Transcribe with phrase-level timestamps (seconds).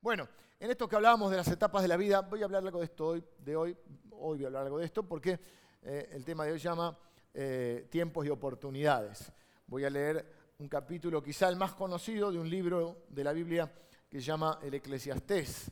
[0.00, 0.28] Bueno,
[0.60, 2.84] en esto que hablábamos de las etapas de la vida, voy a hablar algo de
[2.84, 3.76] esto hoy, de hoy,
[4.12, 5.40] hoy voy a hablar algo de esto, porque
[5.82, 6.96] eh, el tema de hoy llama
[7.34, 9.32] eh, Tiempos y Oportunidades.
[9.66, 13.72] Voy a leer un capítulo, quizá el más conocido, de un libro de la Biblia
[14.08, 15.68] que se llama El Eclesiastés,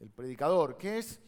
[0.00, 1.20] el Predicador, que es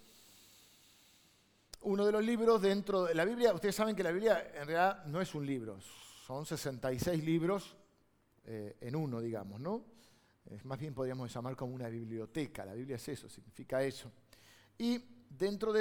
[1.83, 3.53] uno de los libros dentro de la Biblia.
[3.53, 5.79] Ustedes saben que la Biblia en realidad no es un libro,
[6.27, 7.77] son 66 libros
[8.47, 9.98] eh, en uno, digamos, ¿no?
[10.65, 12.65] Más bien podríamos llamar como una biblioteca.
[12.65, 14.11] La Biblia es eso, significa eso.
[14.79, 15.81] Y dentro de,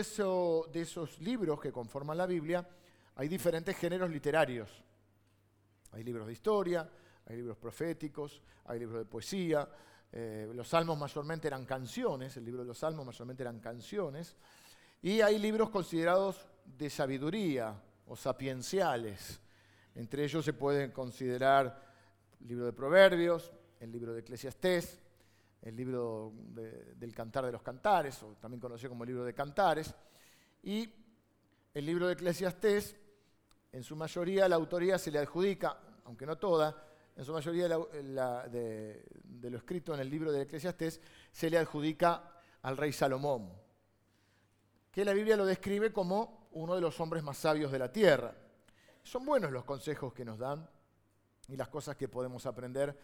[0.72, 2.68] de esos libros que conforman la Biblia
[3.16, 4.70] hay diferentes géneros literarios.
[5.92, 6.90] Hay libros de historia,
[7.26, 9.68] hay libros proféticos, hay libros de poesía.
[10.12, 14.36] Eh, los salmos mayormente eran canciones, el libro de los salmos mayormente eran canciones.
[15.02, 19.40] Y hay libros considerados de sabiduría o sapienciales.
[19.96, 21.84] Entre ellos se pueden considerar
[22.40, 25.00] el libro de Proverbios, el libro de Eclesiastés,
[25.62, 29.94] el libro del Cantar de los Cantares, o también conocido como el libro de Cantares,
[30.64, 30.90] y
[31.74, 32.96] el libro de Eclesiastés,
[33.72, 36.84] en su mayoría la autoría se le adjudica, aunque no toda,
[37.16, 41.02] en su mayoría de, de, lo escrito en el libro de Eclesiastés
[41.32, 43.52] se le adjudica al rey Salomón,
[44.92, 48.34] que la Biblia lo describe como uno de los hombres más sabios de la tierra.
[49.04, 50.68] Son buenos los consejos que nos dan
[51.48, 52.98] y las cosas que podemos aprender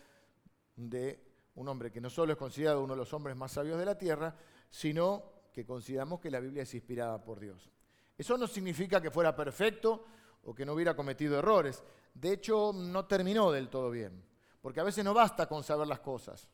[0.76, 3.86] de un hombre que no solo es considerado uno de los hombres más sabios de
[3.86, 4.36] la tierra,
[4.70, 7.70] sino que consideramos que la Biblia es inspirada por Dios.
[8.18, 10.06] Eso no significa que fuera perfecto
[10.44, 11.84] o que no hubiera cometido errores.
[12.14, 14.24] De hecho, no terminó del todo bien,
[14.62, 16.48] porque a veces no basta con saber las cosas,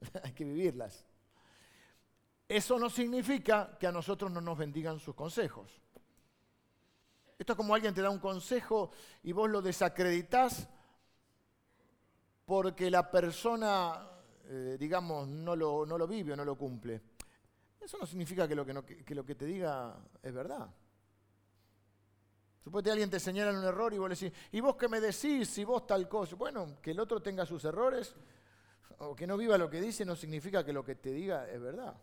[0.22, 1.04] hay que vivirlas.
[2.48, 5.80] Eso no significa que a nosotros no nos bendigan sus consejos.
[7.38, 8.90] Esto es como alguien te da un consejo
[9.22, 10.68] y vos lo desacreditas
[12.50, 14.10] porque la persona,
[14.48, 17.00] eh, digamos, no lo, no lo, vive o no lo cumple.
[17.80, 20.68] Eso no significa que lo que, que, lo que te diga es verdad.
[22.64, 25.48] Suponete alguien te señala un error y vos le decís, ¿y vos qué me decís
[25.48, 26.34] si vos tal cosa?
[26.34, 28.16] Bueno, que el otro tenga sus errores
[28.98, 31.60] o que no viva lo que dice no significa que lo que te diga es
[31.60, 31.94] verdad.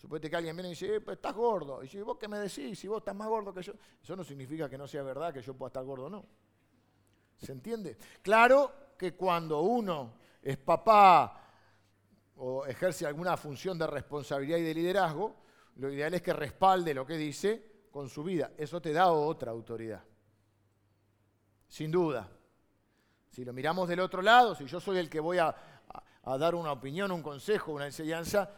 [0.00, 1.80] Suponete que alguien viene y dice, eh, pues estás gordo.
[1.80, 2.78] Y dice, ¿vos qué me decís?
[2.78, 3.74] Si vos estás más gordo que yo.
[4.02, 6.24] Eso no significa que no sea verdad que yo pueda estar gordo no.
[7.36, 7.98] ¿Se entiende?
[8.22, 11.52] Claro que cuando uno es papá
[12.36, 15.36] o ejerce alguna función de responsabilidad y de liderazgo,
[15.76, 18.52] lo ideal es que respalde lo que dice con su vida.
[18.56, 20.02] Eso te da otra autoridad.
[21.68, 22.26] Sin duda.
[23.28, 25.54] Si lo miramos del otro lado, si yo soy el que voy a
[26.24, 28.50] dar una opinión, un consejo, una enseñanza,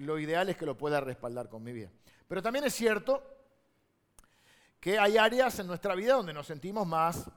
[0.00, 1.90] lo ideal es que lo pueda respaldar con mi vida.
[2.26, 3.22] Pero también es cierto
[4.80, 7.30] que hay áreas en nuestra vida donde nos sentimos más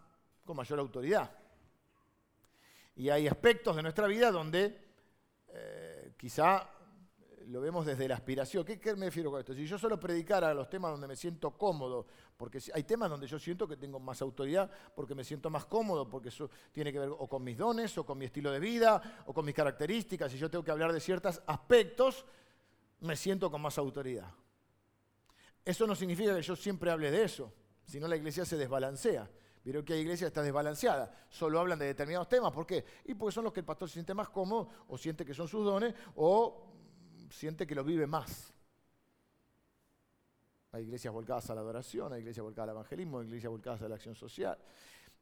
[0.45, 1.31] con mayor autoridad.
[2.95, 4.81] Y hay aspectos de nuestra vida donde
[5.49, 6.69] eh, quizá
[7.47, 8.63] lo vemos desde la aspiración.
[8.63, 9.53] ¿Qué, ¿Qué, me refiero con esto?
[9.53, 12.07] Si yo solo predicara los temas donde me siento cómodo,
[12.37, 16.07] porque hay temas donde yo siento que tengo más autoridad, porque me siento más cómodo,
[16.07, 19.23] porque eso tiene que ver o con mis dones, o con mi estilo de vida,
[19.25, 22.25] o con mis características, y yo tengo que hablar de ciertos aspectos,
[23.03, 24.31] me siento con más autoridad.
[25.63, 27.53] Eso no significa que yo siempre hable de eso,
[27.85, 29.29] sino la iglesia se desbalancea.
[29.63, 32.51] Vieron que la iglesia está desbalanceada, solo hablan de determinados temas.
[32.51, 32.83] ¿Por qué?
[33.05, 35.47] Y porque son los que el pastor se siente más cómodo, o siente que son
[35.47, 36.73] sus dones, o
[37.29, 38.53] siente que lo vive más.
[40.73, 43.87] Hay iglesias volcadas a la adoración, hay iglesias volcadas al evangelismo, hay iglesias volcadas a
[43.87, 44.57] la acción social.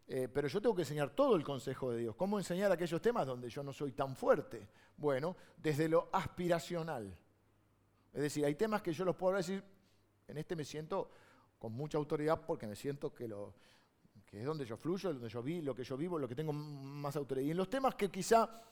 [0.07, 2.15] Eh, pero yo tengo que enseñar todo el consejo de Dios.
[2.15, 4.69] ¿Cómo enseñar aquellos temas donde yo no soy tan fuerte?
[4.97, 7.15] Bueno, desde lo aspiracional.
[8.13, 9.63] Es decir, hay temas que yo los puedo decir,
[10.27, 11.09] en este me siento
[11.57, 13.25] con mucha autoridad porque me siento que,
[14.31, 17.15] es donde yo fluyo, donde yo vi, lo que yo vivo, lo que tengo más
[17.15, 17.47] autoridad.
[17.47, 18.63] Y en los temas que quizá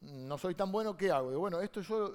[0.00, 1.38] no soy tan bueno, ¿qué hago?
[1.38, 2.12] bueno, esto yo,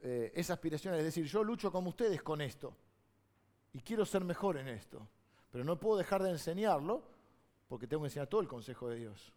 [0.00, 2.76] eh, es aspiración, es decir, yo lucho como ustedes con esto
[3.72, 5.06] y quiero ser mejor en esto,
[5.50, 7.02] pero no puedo dejar de enseñarlo
[7.68, 9.32] porque tengo que enseñar todo el consejo de Dios.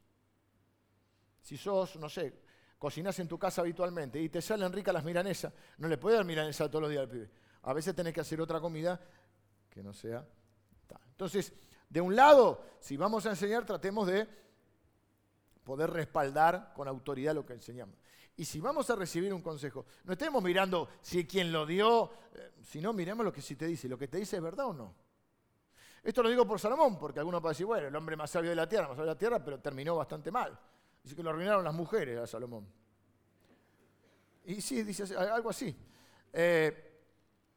[1.42, 2.34] Si sos, no sé,
[2.80, 6.26] cocinás en tu casa habitualmente y te salen ricas las milanesas, no le puedes dar
[6.26, 7.30] milanesa todos los días al pibe.
[7.64, 9.00] A veces tenés que hacer otra comida
[9.70, 10.26] que no sea.
[11.12, 11.54] Entonces,
[11.90, 14.26] de un lado, si vamos a enseñar, tratemos de
[15.66, 17.96] poder respaldar con autoridad lo que enseñamos.
[18.38, 22.54] Y si vamos a recibir un consejo, no estemos mirando si quien lo dio, eh,
[22.64, 24.96] sino miremos lo que sí te dice, lo que te dice es verdad o no.
[26.02, 28.56] Esto lo digo por Salomón, porque algunos pueden decir, bueno, el hombre más sabio de
[28.56, 30.58] la tierra, más sabio de la tierra, pero terminó bastante mal.
[31.04, 32.68] Dice que lo arruinaron las mujeres a Salomón.
[34.46, 35.76] Y sí, dice algo así.
[36.34, 36.90] Eh,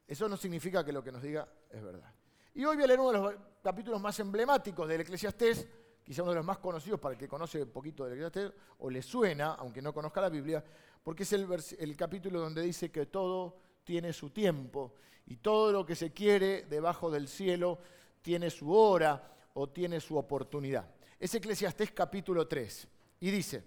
[0.06, 2.12] eso no significa que lo que nos diga es verdad.
[2.54, 5.66] Y hoy voy a leer uno de los capítulos más emblemáticos del Eclesiastés,
[6.04, 8.90] quizá uno de los más conocidos para el que conoce un poquito del Eclesiastés, o
[8.90, 10.62] le suena, aunque no conozca la Biblia,
[11.02, 11.48] porque es el,
[11.78, 14.94] el capítulo donde dice que todo tiene su tiempo
[15.26, 17.78] y todo lo que se quiere debajo del cielo
[18.20, 20.90] tiene su hora o tiene su oportunidad.
[21.18, 22.88] Es Eclesiastés capítulo 3
[23.22, 23.62] y dice,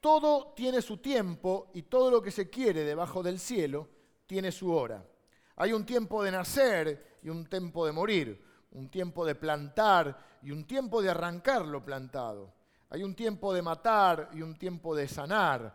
[0.00, 3.88] todo tiene su tiempo y todo lo que se quiere debajo del cielo
[4.26, 5.06] tiene su hora.
[5.54, 10.50] Hay un tiempo de nacer y un tiempo de morir, un tiempo de plantar y
[10.50, 12.52] un tiempo de arrancar lo plantado.
[12.90, 15.72] Hay un tiempo de matar y un tiempo de sanar.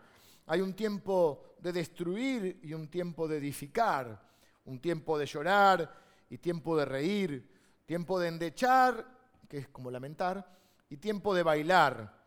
[0.48, 4.22] Hay un tiempo de destruir y un tiempo de edificar.
[4.66, 5.90] Un tiempo de llorar
[6.30, 7.50] y tiempo de reír.
[7.86, 9.06] Tiempo de endechar,
[9.48, 10.46] que es como lamentar,
[10.90, 12.19] y tiempo de bailar.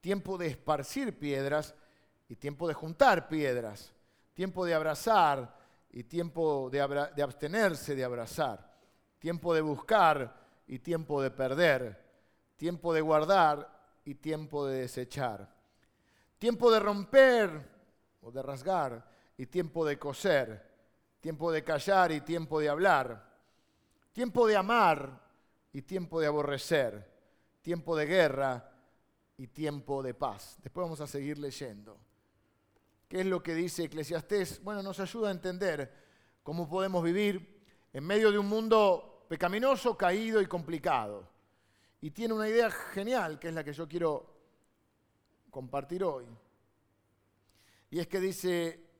[0.00, 1.74] Tiempo de esparcir piedras
[2.28, 3.92] y tiempo de juntar piedras.
[4.34, 5.60] Tiempo de abrazar
[5.92, 8.72] y tiempo de, abstenerse de abrazar,
[9.18, 10.34] tiempo de buscar
[10.66, 12.00] y tiempo de perder,
[12.56, 13.68] tiempo de guardar
[14.04, 15.48] y tiempo de desechar,
[16.38, 17.50] tiempo de romper
[18.22, 19.04] o de rasgar
[19.36, 20.70] y tiempo de coser,
[21.20, 23.28] tiempo de callar y tiempo de hablar,
[24.12, 25.20] tiempo de amar
[25.72, 27.10] y tiempo de aborrecer,
[27.62, 28.69] tiempo de guerra
[29.40, 30.58] y tiempo de paz.
[30.62, 31.98] Después vamos a seguir leyendo.
[33.08, 34.62] ¿Qué es lo que dice Eclesiastés?
[34.62, 35.90] Bueno, nos ayuda a entender
[36.42, 41.26] cómo podemos vivir en medio de un mundo pecaminoso, caído y complicado.
[42.02, 44.30] Y tiene una idea genial, que es la que yo quiero
[45.48, 46.26] compartir hoy.
[47.88, 48.90] Y es que dice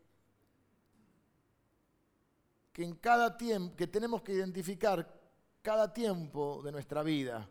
[2.73, 5.21] que en cada tiempo, que tenemos que identificar
[5.61, 7.47] cada tiempo de nuestra vida,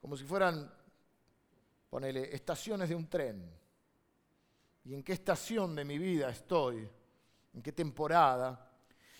[0.00, 0.81] como si fueran,
[1.92, 3.54] ponele, estaciones de un tren
[4.82, 6.88] y en qué estación de mi vida estoy,
[7.52, 8.66] en qué temporada,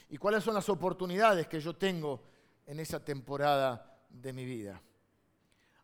[0.09, 2.23] y cuáles son las oportunidades que yo tengo
[2.65, 4.81] en esa temporada de mi vida.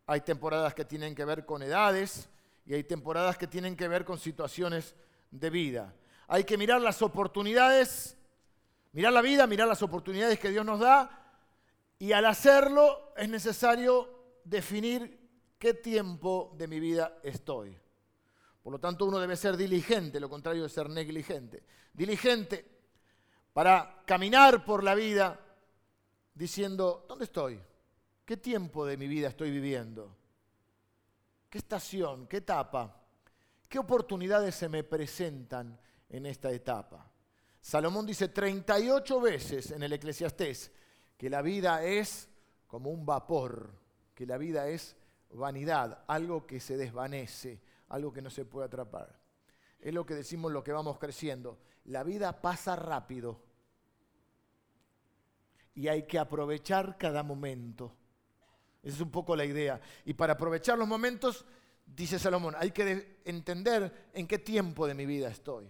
[0.07, 2.27] Hay temporadas que tienen que ver con edades
[2.65, 4.95] y hay temporadas que tienen que ver con situaciones
[5.29, 5.93] de vida.
[6.27, 8.17] Hay que mirar las oportunidades,
[8.93, 11.37] mirar la vida, mirar las oportunidades que Dios nos da
[11.99, 14.09] y al hacerlo es necesario
[14.43, 15.18] definir
[15.59, 17.77] qué tiempo de mi vida estoy.
[18.63, 21.63] Por lo tanto, uno debe ser diligente, lo contrario de ser negligente.
[21.93, 22.79] Diligente
[23.53, 25.39] para caminar por la vida
[26.33, 27.59] diciendo, ¿dónde estoy?
[28.25, 30.15] ¿Qué tiempo de mi vida estoy viviendo?
[31.49, 32.27] ¿Qué estación?
[32.27, 33.01] ¿Qué etapa?
[33.67, 35.79] ¿Qué oportunidades se me presentan
[36.09, 37.11] en esta etapa?
[37.59, 40.71] Salomón dice 38 veces en el Eclesiastés
[41.17, 42.29] que la vida es
[42.67, 43.71] como un vapor,
[44.15, 44.95] que la vida es
[45.31, 49.17] vanidad, algo que se desvanece, algo que no se puede atrapar.
[49.79, 51.59] Es lo que decimos lo que vamos creciendo.
[51.85, 53.41] La vida pasa rápido
[55.75, 57.95] y hay que aprovechar cada momento.
[58.83, 59.79] Esa es un poco la idea.
[60.05, 61.45] Y para aprovechar los momentos,
[61.85, 65.69] dice Salomón, hay que entender en qué tiempo de mi vida estoy.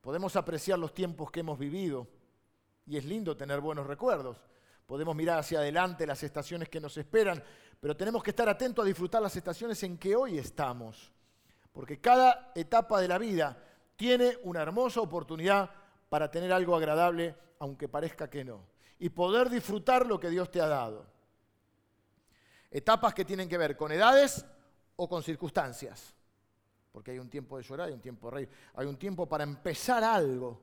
[0.00, 2.06] Podemos apreciar los tiempos que hemos vivido
[2.86, 4.38] y es lindo tener buenos recuerdos.
[4.88, 7.44] Podemos mirar hacia adelante las estaciones que nos esperan,
[7.78, 11.12] pero tenemos que estar atentos a disfrutar las estaciones en que hoy estamos,
[11.74, 13.62] porque cada etapa de la vida
[13.96, 15.68] tiene una hermosa oportunidad
[16.08, 18.64] para tener algo agradable, aunque parezca que no,
[18.98, 21.04] y poder disfrutar lo que Dios te ha dado.
[22.70, 24.42] Etapas que tienen que ver con edades
[24.96, 26.14] o con circunstancias,
[26.92, 29.44] porque hay un tiempo de llorar y un tiempo de reír, hay un tiempo para
[29.44, 30.62] empezar algo,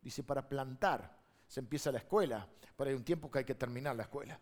[0.00, 1.15] dice, para plantar.
[1.46, 4.38] Se empieza la escuela, pero hay un tiempo que hay que terminar la escuela.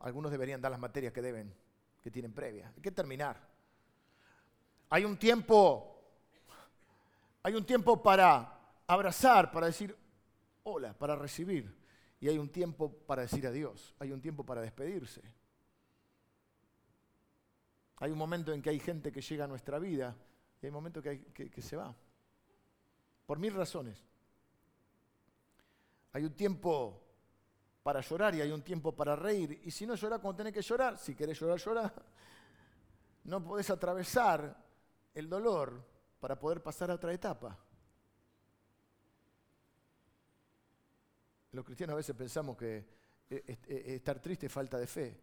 [0.00, 1.54] Algunos deberían dar las materias que deben,
[2.02, 2.72] que tienen previa.
[2.76, 3.40] Hay que terminar.
[4.90, 5.98] Hay un tiempo,
[7.42, 9.96] hay un tiempo para abrazar, para decir
[10.62, 11.74] hola, para recibir.
[12.20, 13.94] Y hay un tiempo para decir adiós.
[13.98, 15.22] Hay un tiempo para despedirse.
[17.96, 20.16] Hay un momento en que hay gente que llega a nuestra vida
[20.60, 21.94] y hay un momento que, que se va.
[23.26, 24.04] Por mil razones.
[26.14, 27.02] Hay un tiempo
[27.82, 29.60] para llorar y hay un tiempo para reír.
[29.64, 31.92] Y si no lloras cuando tenés que llorar, si querés llorar, llorar.
[33.24, 34.56] No podés atravesar
[35.12, 35.84] el dolor
[36.20, 37.58] para poder pasar a otra etapa.
[41.50, 45.20] Los cristianos a veces pensamos que eh, eh, eh, estar triste es falta de fe.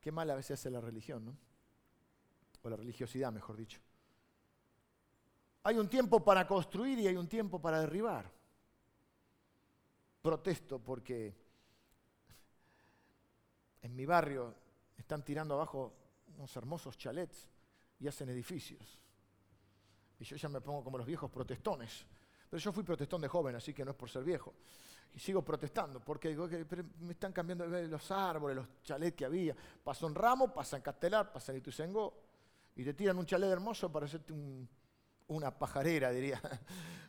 [0.00, 1.36] Qué mal a veces hace la religión, ¿no?
[2.62, 3.80] O la religiosidad, mejor dicho.
[5.64, 8.43] Hay un tiempo para construir y hay un tiempo para derribar
[10.24, 11.36] protesto porque
[13.82, 14.54] en mi barrio
[14.96, 15.92] están tirando abajo
[16.38, 17.46] unos hermosos chalets
[18.00, 19.02] y hacen edificios.
[20.18, 22.06] Y yo ya me pongo como los viejos protestones.
[22.48, 24.54] Pero yo fui protestón de joven, así que no es por ser viejo.
[25.12, 26.64] Y sigo protestando, porque digo, que
[27.00, 29.54] me están cambiando los árboles, los chalets que había.
[29.84, 32.14] Pasó en Ramo, pasa en Castelar, pasa en Ituzaingó,
[32.76, 34.32] y te tiran un chalet hermoso para hacerte
[35.28, 36.40] una pajarera, diría.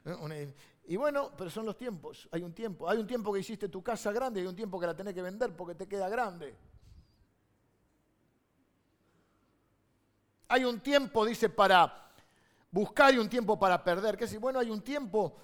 [0.87, 2.89] y bueno, pero son los tiempos, hay un tiempo.
[2.89, 5.13] Hay un tiempo que hiciste tu casa grande y hay un tiempo que la tenés
[5.13, 6.55] que vender porque te queda grande.
[10.47, 12.11] Hay un tiempo, dice, para
[12.71, 14.15] buscar y un tiempo para perder.
[14.17, 15.35] Que si, bueno, hay un tiempo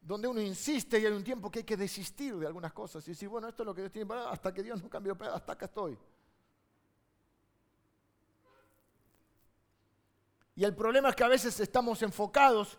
[0.00, 3.12] donde uno insiste y hay un tiempo que hay que desistir de algunas cosas y
[3.12, 5.52] decir, bueno, esto es lo que Dios tiene para hasta que Dios no cambió, hasta
[5.52, 5.98] acá estoy.
[10.54, 12.78] Y el problema es que a veces estamos enfocados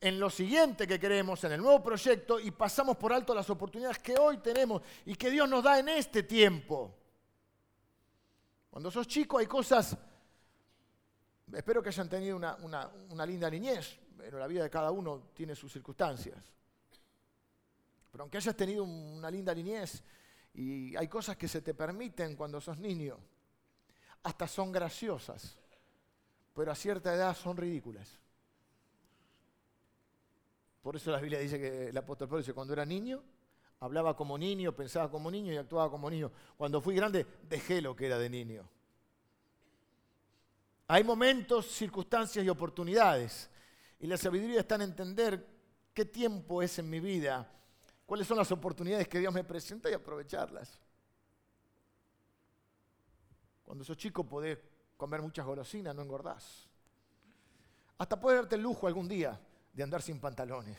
[0.00, 3.98] en lo siguiente que queremos, en el nuevo proyecto, y pasamos por alto las oportunidades
[3.98, 6.94] que hoy tenemos y que Dios nos da en este tiempo.
[8.68, 9.96] Cuando sos chico hay cosas,
[11.52, 12.56] espero que hayan tenido una,
[13.10, 16.52] una linda niñez, pero la vida de cada uno tiene sus circunstancias.
[18.10, 20.02] Pero aunque hayas tenido una linda niñez
[20.54, 23.18] y hay cosas que se te permiten cuando sos niño,
[24.22, 25.56] hasta son graciosas,
[26.54, 28.18] pero a cierta edad son ridículas.
[30.82, 33.22] Por eso la Biblia dice que el apóstol Pablo dice, cuando era niño,
[33.80, 36.30] hablaba como niño, pensaba como niño y actuaba como niño.
[36.56, 38.68] Cuando fui grande, dejé lo que era de niño.
[40.86, 43.50] Hay momentos, circunstancias y oportunidades
[43.98, 45.46] y la sabiduría está en entender
[45.94, 47.50] qué tiempo es en mi vida,
[48.04, 50.78] cuáles son las oportunidades que Dios me presenta y aprovecharlas.
[53.64, 54.58] Cuando sos chico podés
[54.96, 56.68] comer muchas golosinas, no engordás.
[57.98, 59.40] Hasta puedes darte el lujo algún día
[59.72, 60.78] de andar sin pantalones.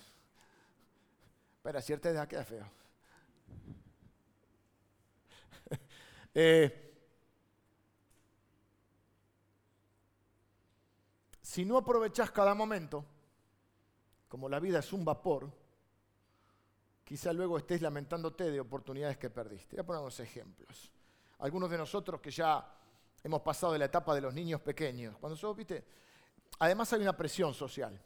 [1.62, 2.70] Pero a cierta edad queda feo.
[6.34, 6.86] eh,
[11.42, 13.06] si no aprovechás cada momento,
[14.28, 15.50] como la vida es un vapor,
[17.04, 19.78] quizá luego estés lamentándote de oportunidades que perdiste.
[19.78, 20.92] Voy a poner unos ejemplos.
[21.40, 22.68] Algunos de nosotros que ya
[23.26, 25.84] hemos pasado de la etapa de los niños pequeños, cuando sos, viste,
[26.60, 28.00] además hay una presión social.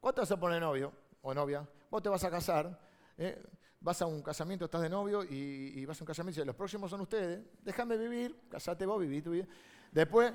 [0.00, 0.92] ¿Cuándo te vas a poner novio
[1.22, 1.64] o novia?
[1.88, 2.76] Vos te vas a casar,
[3.16, 3.40] ¿eh?
[3.78, 6.56] vas a un casamiento, estás de novio y, vas a un casamiento y dices, los
[6.56, 9.46] próximos son ustedes, déjame vivir, casate vos, viví tu vida.
[9.92, 10.32] Después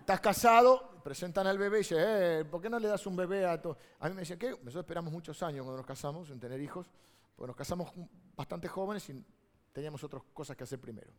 [0.00, 3.46] estás casado, presentan al bebé y dicen, eh, ¿por qué no le das un bebé
[3.46, 3.70] a tu...?
[4.00, 4.50] A mí me decían, ¿qué?
[4.50, 6.90] Nosotros esperamos muchos años cuando nos casamos en tener hijos,
[7.36, 7.92] porque nos casamos
[8.34, 9.24] bastante jóvenes y
[9.72, 11.12] teníamos otras cosas que hacer primero.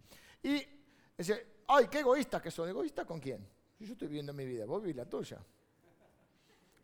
[0.43, 0.61] Y
[1.17, 2.69] dice, ay, qué egoísta que son.
[2.69, 3.47] ¿Egoísta con quién?
[3.79, 5.39] Yo estoy viviendo mi vida, vos vivís la tuya.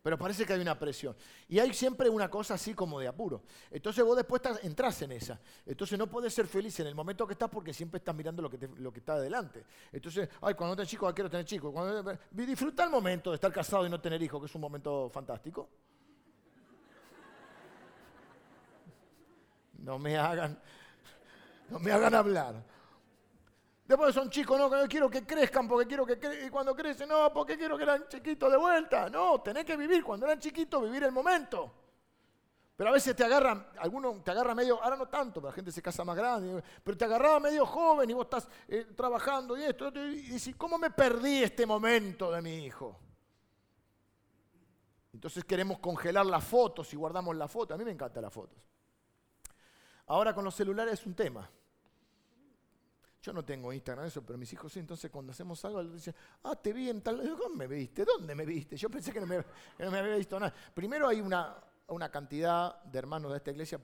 [0.02, 1.14] Pero parece que hay una presión.
[1.48, 3.42] Y hay siempre una cosa así como de apuro.
[3.70, 5.38] Entonces vos después entras en esa.
[5.66, 8.50] Entonces no puedes ser feliz en el momento que estás porque siempre estás mirando lo
[8.92, 9.64] que, está adelante.
[9.92, 11.72] Entonces, ay, cuando no tenés chico, quiero tener chico.
[11.72, 15.10] Cuando, disfruta el momento de estar casado y no tener hijos, que es un momento
[15.10, 15.68] fantástico.
[19.78, 20.58] No me hagan,
[21.70, 22.77] no me hagan hablar.
[23.88, 26.46] Después son chicos, no, quiero que crezcan porque quiero que crezcan.
[26.46, 29.08] Y cuando crecen, no, porque quiero que eran chiquitos de vuelta.
[29.08, 31.72] No, tenés que vivir, cuando eran chiquitos, vivir el momento.
[32.76, 35.72] Pero a veces te agarran, alguno te agarra medio, ahora no tanto, pero la gente
[35.72, 39.64] se casa más grande, pero te agarraba medio joven y vos estás eh, trabajando y
[39.64, 43.00] esto, y decís, ¿cómo me perdí este momento de mi hijo?
[45.14, 47.74] Entonces queremos congelar las fotos y guardamos las fotos.
[47.74, 48.58] A mí me encantan las fotos.
[50.06, 51.50] Ahora con los celulares es un tema.
[53.28, 54.78] Yo no tengo Instagram, eso, pero mis hijos sí.
[54.78, 57.20] Entonces, cuando hacemos algo, dicen, ah, te vi en tal.
[57.38, 58.02] ¿Cómo me viste?
[58.02, 58.74] ¿Dónde me viste?
[58.74, 59.44] Yo pensé que no me,
[59.98, 60.54] había visto nada.
[60.72, 63.78] Primero, hay una, una cantidad de hermanos de esta iglesia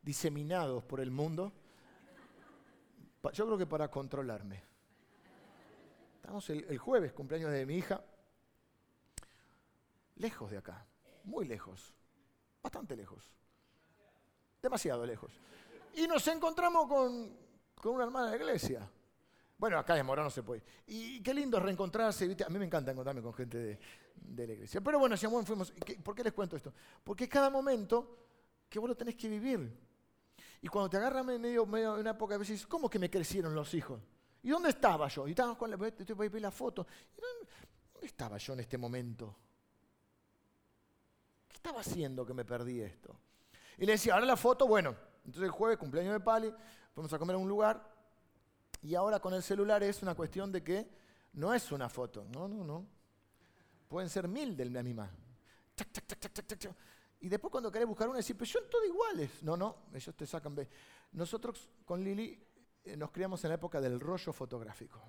[0.00, 1.52] diseminados por el mundo.
[3.30, 4.64] Yo creo que para controlarme.
[6.14, 8.02] Estamos el, jueves, cumpleaños de mi hija.
[10.16, 10.86] Lejos de acá,
[11.24, 11.92] muy lejos,
[12.62, 13.30] bastante lejos,
[14.62, 15.30] demasiado lejos.
[15.92, 17.47] Y nos encontramos con
[17.80, 18.90] con una hermana de la iglesia.
[19.58, 20.62] Bueno, acá en Morón no se puede.
[20.86, 22.44] Y qué lindo reencontrarse, ¿viste?
[22.44, 23.80] A mí me encanta encontrarme con gente
[24.14, 24.80] de, la iglesia.
[24.80, 25.72] Pero bueno, si bueno, fuimos.
[26.02, 26.72] ¿Por qué les cuento esto?
[27.02, 28.26] Porque cada momento
[28.68, 29.76] que vos lo tenés que vivir.
[30.62, 33.54] Y cuando te agarras medio, medio en una época, a veces ¿cómo que me crecieron
[33.54, 34.00] los hijos?
[34.42, 35.26] ¿Y dónde estaba yo?
[35.26, 36.86] Y estábamos con la, la foto.
[37.92, 39.36] ¿Dónde estaba yo en este momento?
[41.48, 43.16] ¿Qué estaba haciendo que me perdí esto?
[43.76, 44.94] Y le decía, ahora la foto, bueno,
[45.24, 46.54] entonces el jueves, cumpleaños de Pali,
[46.92, 47.98] fuimos a comer a un lugar
[48.82, 50.88] y ahora con el celular es una cuestión de que
[51.34, 52.86] no es una foto, no, no, no.
[53.88, 55.10] Pueden ser mil del misma.
[57.20, 59.42] y después cuando querés buscar una, decís, pero son todos iguales.
[59.42, 60.56] No, no, ellos te sacan.
[61.12, 62.38] Nosotros con Lili
[62.84, 65.00] eh, nos criamos en la época del rollo fotográfico.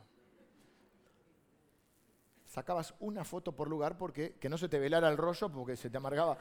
[2.46, 5.90] Sacabas una foto por lugar porque que no se te velara el rollo porque se
[5.90, 6.38] te amargaba.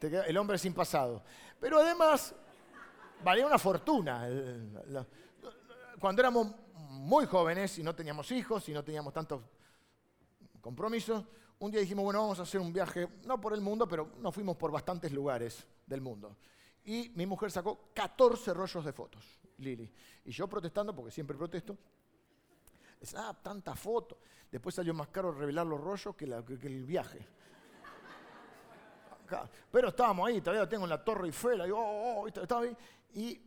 [0.00, 1.22] el hombre sin pasado.
[1.58, 2.34] Pero además
[3.22, 4.28] valía una fortuna.
[5.98, 9.42] Cuando éramos muy jóvenes y no teníamos hijos y no teníamos tantos
[10.60, 11.24] compromisos,
[11.58, 14.34] un día dijimos, bueno, vamos a hacer un viaje, no por el mundo, pero nos
[14.34, 16.36] fuimos por bastantes lugares del mundo.
[16.84, 19.92] Y mi mujer sacó 14 rollos de fotos, Lili.
[20.24, 21.76] Y yo protestando, porque siempre protesto,
[22.98, 24.18] es, ah, tanta foto.
[24.50, 27.26] Después salió más caro revelar los rollos que, el viaje.
[29.70, 31.78] Pero estábamos ahí, todavía tengo en la Torre Eiffel, y, oh,
[32.22, 32.76] oh, estaba ahí.
[33.14, 33.40] Y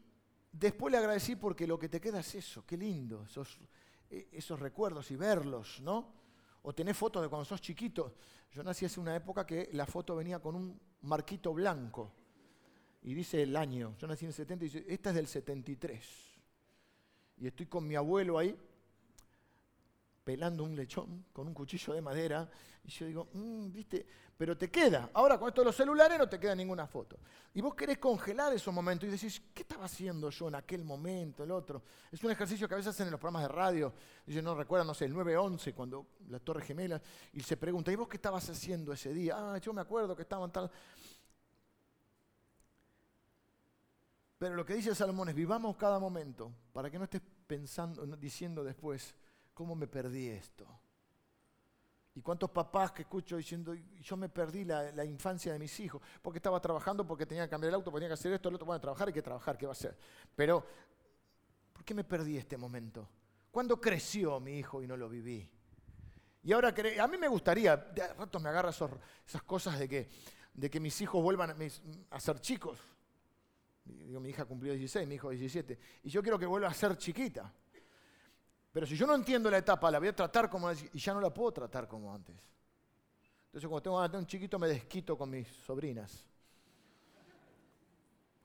[0.51, 3.59] después le agradecí porque lo que te queda es eso, qué lindo, esos,
[4.09, 6.13] e, esos recuerdos y verlos, ¿no?
[6.63, 8.15] O tenés fotos de cuando sos chiquito.
[8.51, 12.13] Yo nací hace una época que la foto venía con un marquito blanco
[13.01, 13.95] y dice el año.
[13.97, 16.33] Yo nací en el 70 y dice, esta es del 73.
[17.37, 18.55] Y estoy con mi abuelo ahí
[20.23, 22.49] pelando un lechón con un cuchillo de madera.
[22.85, 24.05] Y yo digo, mm, viste,
[24.37, 25.09] pero te queda.
[25.13, 27.17] Ahora con esto de los celulares no te queda ninguna foto.
[27.53, 31.43] Y vos querés congelar esos momentos y decís, ¿qué estaba haciendo yo en aquel momento,
[31.43, 31.83] el otro?
[32.11, 33.93] Es un ejercicio que a veces hacen en los programas de radio.
[34.25, 37.01] Dicen, no recuerdan, no sé, el 9-11, cuando la Torre Gemela,
[37.33, 39.35] y se pregunta, ¿y vos qué estabas haciendo ese día?
[39.37, 40.69] Ah, yo me acuerdo que estaban tal.
[44.37, 48.61] Pero lo que dice Salomón es, vivamos cada momento para que no estés pensando, diciendo
[48.61, 49.15] después,
[49.53, 50.67] ¿cómo me perdí esto?
[52.15, 56.01] ¿Y cuántos papás que escucho diciendo, yo me perdí la, infancia de mis hijos?
[56.21, 58.55] Porque estaba trabajando, porque tenía que cambiar el auto, porque tenía que hacer esto, el
[58.55, 59.97] otro, bueno, trabajar hay que trabajar, ¿qué va a hacer?
[60.35, 60.63] Pero,
[61.71, 63.09] ¿por qué me perdí este momento?
[63.49, 65.49] ¿Cuándo creció mi hijo y no lo viví?
[66.43, 70.09] Y ahora, a mí me gustaría, de rato me agarra esas cosas de que,
[70.53, 72.79] de que mis hijos vuelvan a, a ser chicos.
[73.85, 75.79] Digo, mi hija cumplió 16, mi hijo 17.
[76.03, 77.51] Y yo quiero que vuelva a ser chiquita.
[78.73, 81.21] Pero si yo no entiendo la etapa, la voy a tratar como y ya no
[81.21, 82.35] la puedo tratar como antes.
[83.45, 86.27] Entonces cuando tengo un chiquito me desquito con mis sobrinas.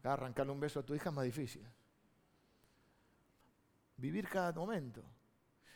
[0.04, 1.66] Arrancarle un beso a tu hija es más difícil.
[3.96, 5.02] Vivir cada momento.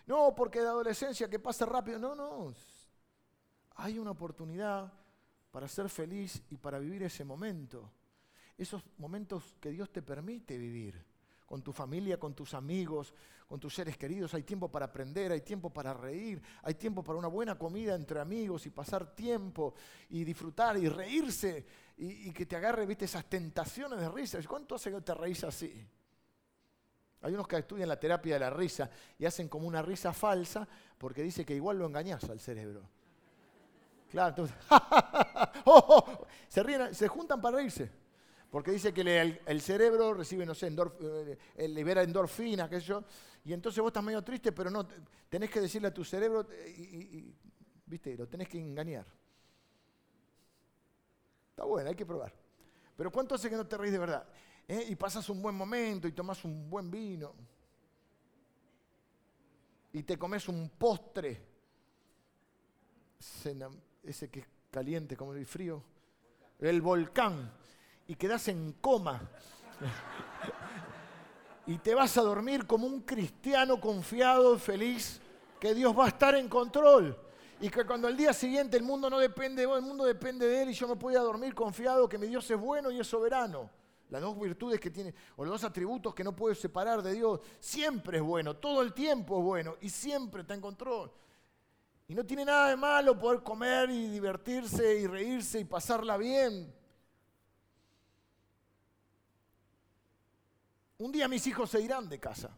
[0.07, 1.99] No, porque de adolescencia que pasa rápido.
[1.99, 2.55] No, no.
[3.77, 4.93] Hay una oportunidad
[5.51, 7.91] para ser feliz y para vivir ese momento.
[8.59, 11.12] Esos momentos que Dios te permite vivir
[11.53, 13.13] con tu familia, con tus amigos,
[13.47, 14.33] con tus seres queridos.
[14.33, 18.21] Hay tiempo para aprender, hay tiempo para reír, hay tiempo para una buena comida entre
[18.21, 19.75] amigos y pasar tiempo
[20.09, 21.67] y disfrutar y reírse
[21.99, 24.39] y, que te agarre, viste, esas tentaciones de risa.
[24.49, 25.87] ¿Cuánto hace que te reís así?
[27.21, 28.89] Hay unos que estudian la terapia de la risa
[29.19, 32.89] y hacen como una risa falsa porque dice que igual lo engañas al cerebro.
[34.11, 34.57] Claro, entonces,
[35.67, 38.02] oh, oh, se, ríen, se juntan para reírse.
[38.53, 39.01] Porque dice que
[39.47, 40.71] el, cerebro recibe, no sé,
[41.57, 43.03] eh, libera endorfina, qué sé yo,
[43.47, 44.87] y entonces vos estás medio triste, pero no,
[45.31, 47.35] tenés que decirle a tu cerebro, eh, y,
[47.87, 49.07] viste, lo tenés que engañar.
[51.49, 52.31] Está bueno, hay que probar.
[52.95, 54.29] Pero ¿cuánto hace que no te reís de verdad?
[54.69, 54.85] ¿Eh?
[54.91, 57.35] Y pasas un buen momento y tomas un buen vino.
[59.95, 61.41] Y te comes un postre.
[64.03, 65.83] Ese que es caliente como el frío.
[66.59, 67.62] El volcán
[68.13, 69.23] y quedas en coma.
[71.67, 75.19] y te vas a dormir como un cristiano confiado, feliz,
[75.59, 77.19] que Dios va a estar en control.
[77.59, 80.47] Y que cuando el día siguiente el mundo no depende de vos, el mundo depende
[80.47, 83.07] de Él y yo me puedo dormir confiado que mi Dios es bueno y es
[83.07, 83.71] soberano.
[84.11, 87.41] Las dos virtudes que tiene, o los dos atributos que no puedes separar de Dios,
[87.61, 91.11] siempre es bueno, todo el tiempo es bueno y siempre está en control.
[92.09, 96.82] Y no tiene nada de malo poder comer y divertirse y reírse y pasarla bien.
[101.03, 102.57] Un día mis hijos se irán de casa.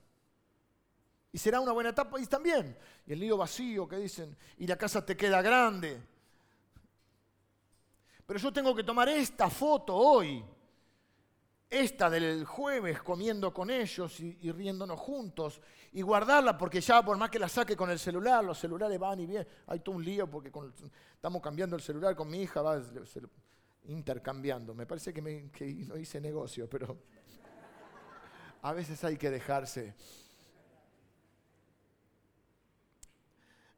[1.33, 2.77] Y será una buena etapa y también.
[3.07, 5.99] Y el nido vacío que dicen, y la casa te queda grande.
[8.27, 10.45] Pero yo tengo que tomar esta foto hoy,
[11.71, 17.31] esta del jueves comiendo con ellos y, riéndonos juntos, y guardarla porque ya por más
[17.31, 19.49] que la saque con el celular, los celulares van y vienen.
[19.69, 20.53] Hay todo un lío porque
[21.15, 22.79] estamos cambiando el celular con mi hija, va
[23.87, 24.75] intercambiando.
[24.75, 26.99] Me parece que, que no hice negocio, pero
[28.64, 29.94] a veces hay que dejarse.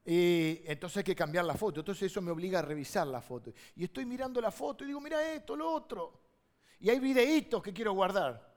[0.05, 1.81] Y entonces hay que cambiar la foto.
[1.81, 3.53] Entonces eso me obliga a revisar la foto.
[3.75, 6.21] Y estoy mirando la foto y digo, mira esto, lo otro.
[6.79, 8.55] Y hay videitos que quiero guardar.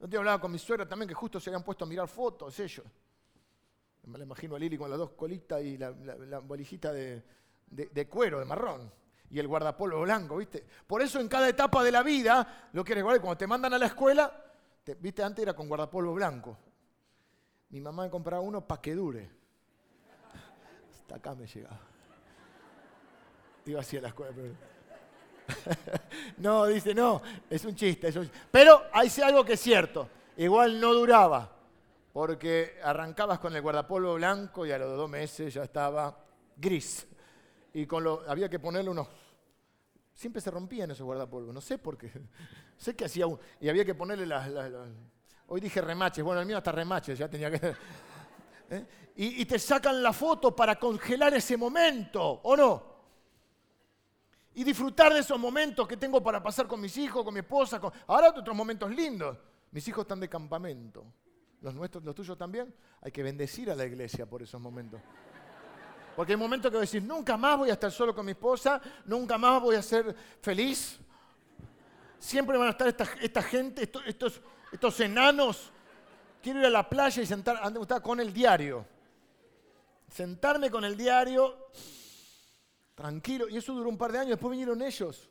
[0.00, 2.58] Yo te hablaba con mi suegra también que justo se habían puesto a mirar fotos
[2.58, 2.86] ellos.
[4.04, 7.22] Me la imagino a Lili con las dos colitas y la, la, valijita de,
[7.66, 8.90] de, cuero, de marrón.
[9.28, 10.66] Y el guardapolvo blanco, ¿viste?
[10.86, 13.20] Por eso en cada etapa de la vida lo quieres guardar.
[13.20, 14.51] Cuando te mandan a la escuela,
[14.98, 16.56] Viste, antes era con guardapolvo blanco.
[17.70, 19.30] Mi mamá me compraba uno para que dure.
[20.90, 21.80] Hasta acá me llegaba.
[23.64, 24.32] Iba así a la escuela.
[26.38, 28.08] no, dice, no, es un chiste.
[28.08, 30.08] Es un Pero hay algo que es cierto.
[30.36, 31.50] Igual no duraba,
[32.12, 36.24] porque arrancabas con el guardapolvo blanco y a los dos meses ya estaba
[36.56, 37.06] gris.
[37.74, 39.08] Y con lo, había que ponerle unos...
[40.14, 42.10] Siempre se rompían esos guardapolvos, no sé por qué.
[42.82, 43.38] Sé que hacía uno.
[43.60, 44.50] Y había que ponerle las...
[45.46, 47.74] Hoy dije remaches, bueno, el mío hasta remaches, ya tenía que...
[48.70, 48.86] ¿Eh?
[49.14, 52.92] Y, te sacan la foto para congelar ese momento, ¿o no?
[54.54, 57.80] y disfrutar de esos momentos que tengo para pasar con mis hijos, con mi esposa.
[57.80, 57.90] Con...
[58.06, 59.38] Ahora otros momentos lindos.
[59.70, 61.04] Mis hijos están de campamento.
[61.62, 62.74] Los nuestros, los tuyos también.
[63.00, 65.00] Hay que bendecir a la iglesia por esos momentos.
[66.14, 69.38] Porque hay momentos que decir, nunca más voy a estar solo con mi esposa, nunca
[69.38, 71.00] más voy a ser feliz.
[72.22, 75.72] Siempre van a estar esta, gente, estos, estos, enanos.
[76.40, 77.60] Quiero ir a la playa y sentar,
[78.00, 78.86] con el diario.
[80.08, 81.66] Sentarme con el diario
[82.94, 83.48] tranquilo.
[83.48, 84.30] Y eso duró un par de años.
[84.30, 85.28] Después vinieron ellos.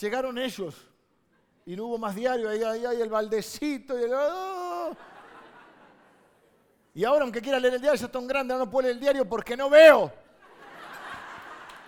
[0.00, 0.74] Llegaron ellos.
[1.66, 2.48] Y no hubo más diario.
[2.48, 3.98] Ahí hay el baldecito.
[3.98, 4.12] Y, el...
[4.14, 4.96] ¡oh!
[6.94, 9.28] y ahora, aunque quiera leer el diario, ya tan grande, no puedo leer el diario
[9.28, 10.10] porque no veo.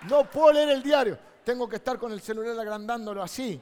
[0.07, 1.28] No puedo leer el diario.
[1.49, 3.59] Tengo que estar con el celular agrandándolo así.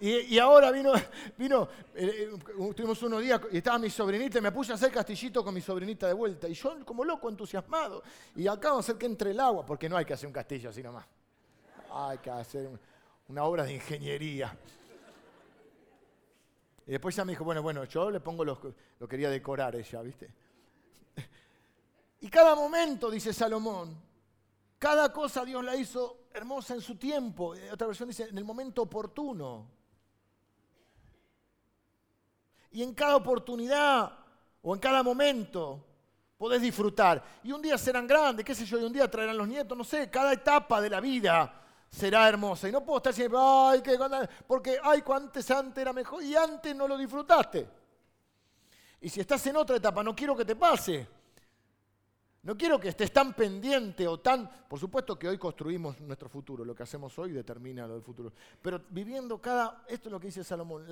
[0.00, 0.92] Y, ahora vino,
[1.38, 4.90] vino eh, eh, tuvimos unos días y estaba mi sobrinita y me puse a hacer
[4.90, 6.48] castillito con mi sobrinita de vuelta.
[6.48, 8.02] Y yo como loco, entusiasmado.
[8.34, 10.32] Y acá vamos a hacer que entre el agua, porque no hay que hacer un
[10.32, 11.06] castillo así nomás.
[11.92, 12.68] Hay que hacer
[13.28, 14.58] una obra de ingeniería.
[16.88, 18.58] Y después ya me dijo, bueno, bueno, yo le pongo lo,
[18.98, 20.28] lo quería decorar ella, ¿viste?
[22.20, 23.96] Y cada momento, dice Salomón,
[24.84, 27.54] cada cosa Dios la hizo hermosa en su tiempo.
[27.72, 29.66] Otra versión dice, en el momento oportuno
[32.70, 34.12] y en cada oportunidad
[34.60, 35.82] o en cada momento
[36.36, 37.24] podés disfrutar.
[37.42, 39.84] Y un día serán grandes, qué sé yo, y un día traerán los nietos, no
[39.84, 42.68] sé, cada etapa de la vida será hermosa.
[42.68, 43.98] Y no puedo estar siempre, ay, qué
[44.46, 47.66] porque, ay, antes, antes era mejor y antes no lo disfrutaste.
[49.00, 51.08] Y si estás en otra etapa, no quiero que te pase.
[52.44, 54.48] No quiero que estés tan pendiente o tan...
[54.68, 58.32] Por supuesto que hoy construimos nuestro futuro, lo que hacemos hoy determina lo del futuro.
[58.62, 59.84] Pero viviendo cada...
[59.88, 60.86] Esto es lo que dice Salomón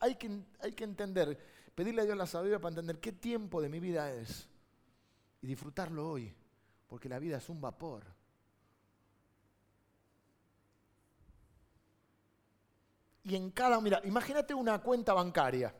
[0.00, 1.38] hay que, hay que entender,
[1.74, 4.48] pedirle a Dios la sabiduría para entender qué tiempo de mi vida es
[5.42, 6.34] y disfrutarlo hoy,
[6.86, 8.04] porque la vida es un vapor.
[13.24, 15.74] Y en cada, mira, imagínate una cuenta bancaria,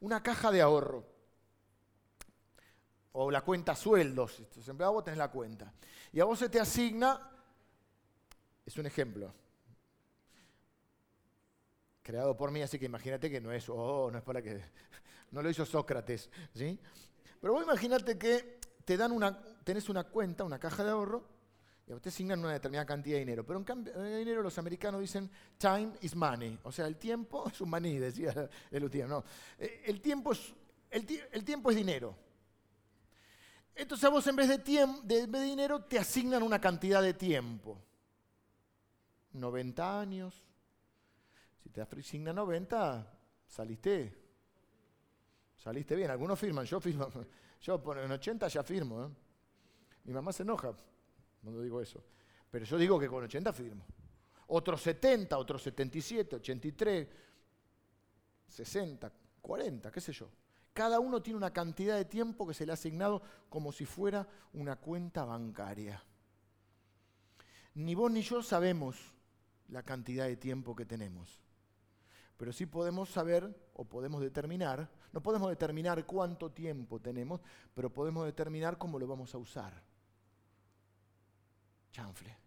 [0.00, 1.04] una caja de ahorro,
[3.20, 5.72] o la cuenta sueldos, siempre a vos tenés la cuenta,
[6.12, 7.30] y a vos se te asigna,
[8.64, 9.34] es un ejemplo,
[12.00, 14.62] creado por mí, así que imagínate que no es, oh, no es para que,
[15.32, 16.78] no lo hizo Sócrates, ¿sí?
[17.40, 21.24] Pero vos imagínate que te dan una, tenés una cuenta, una caja de ahorro,
[21.88, 23.46] y a usted asignan una determinada cantidad de dinero.
[23.46, 26.58] Pero en cambio de dinero los americanos dicen time is money.
[26.64, 29.08] O sea, el tiempo es un maní, decía el UTM.
[29.08, 29.24] No,
[29.58, 30.52] eh, el tiempo es,
[30.90, 32.14] el, tiempo es dinero.
[33.78, 37.80] Entonces a vos en vez de, de, dinero te asignan una cantidad de tiempo.
[39.32, 40.42] 90 años,
[41.62, 44.20] si te asigna 90, saliste.
[45.56, 46.10] Saliste bien.
[46.10, 47.08] Algunos firman, yo firmo.
[47.60, 49.04] Yo en 80 ya firmo.
[49.04, 49.08] ¿eh?
[50.04, 50.72] Mi mamá se enoja
[51.42, 52.04] cuando digo eso.
[52.50, 53.84] Pero yo digo que con 80 firmo.
[54.46, 57.08] Otros 70, otros 77, 83,
[58.46, 60.30] 60, 40, qué sé yo.
[60.78, 64.28] Cada uno tiene una cantidad de tiempo que se le ha asignado como si fuera
[64.52, 66.00] una cuenta bancaria.
[67.74, 68.96] Ni vos ni yo sabemos
[69.68, 71.42] la cantidad de tiempo que tenemos
[72.38, 77.40] pero sí podemos saber o podemos determinar, no podemos determinar cuánto tiempo tenemos,
[77.74, 79.82] pero podemos determinar cómo lo vamos a usar.
[81.90, 82.38] Chanfle.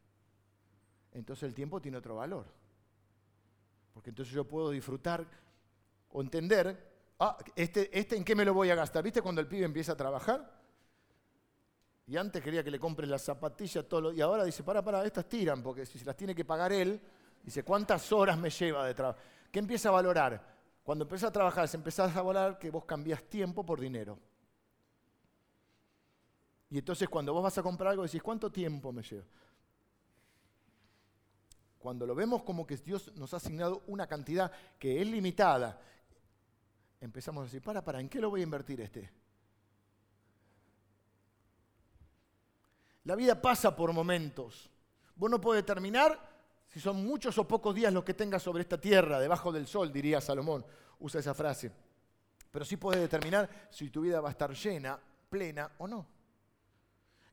[1.11, 2.45] Entonces el tiempo tiene otro valor.
[3.93, 5.27] Porque entonces yo puedo disfrutar
[6.07, 6.90] o entender,
[7.21, 9.03] ah, este, este en qué me lo voy a gastar.
[9.03, 10.59] ¿Viste cuando el pibe empieza a trabajar?
[12.07, 15.29] Y antes quería que le compre las zapatillas, todo y ahora dice, para, para, estas
[15.29, 16.99] tiran, porque si se las tiene que pagar él,
[17.41, 19.19] dice, ¿cuántas horas me lleva de trabajo?
[19.49, 20.51] ¿Qué empieza a valorar?
[20.83, 24.19] Cuando empiezas a trabajar, se empezás a valorar que vos cambias tiempo por dinero.
[26.69, 29.25] Y entonces cuando vos vas a comprar algo decís, ¿cuánto tiempo me lleva?
[31.79, 35.79] Cuando lo vemos como que Dios nos ha asignado una cantidad que es limitada,
[37.01, 39.09] empezamos a decir, para, para, ¿en qué lo voy a invertir este?
[43.03, 44.69] La vida pasa por momentos.
[45.15, 46.29] Vos no podés determinar
[46.67, 49.91] si son muchos o pocos días los que tengas sobre esta tierra, debajo del sol,
[49.91, 50.65] diría Salomón,
[50.99, 51.71] usa esa frase.
[52.49, 54.97] Pero sí puedes determinar si tu vida va a estar llena,
[55.29, 56.07] plena o no.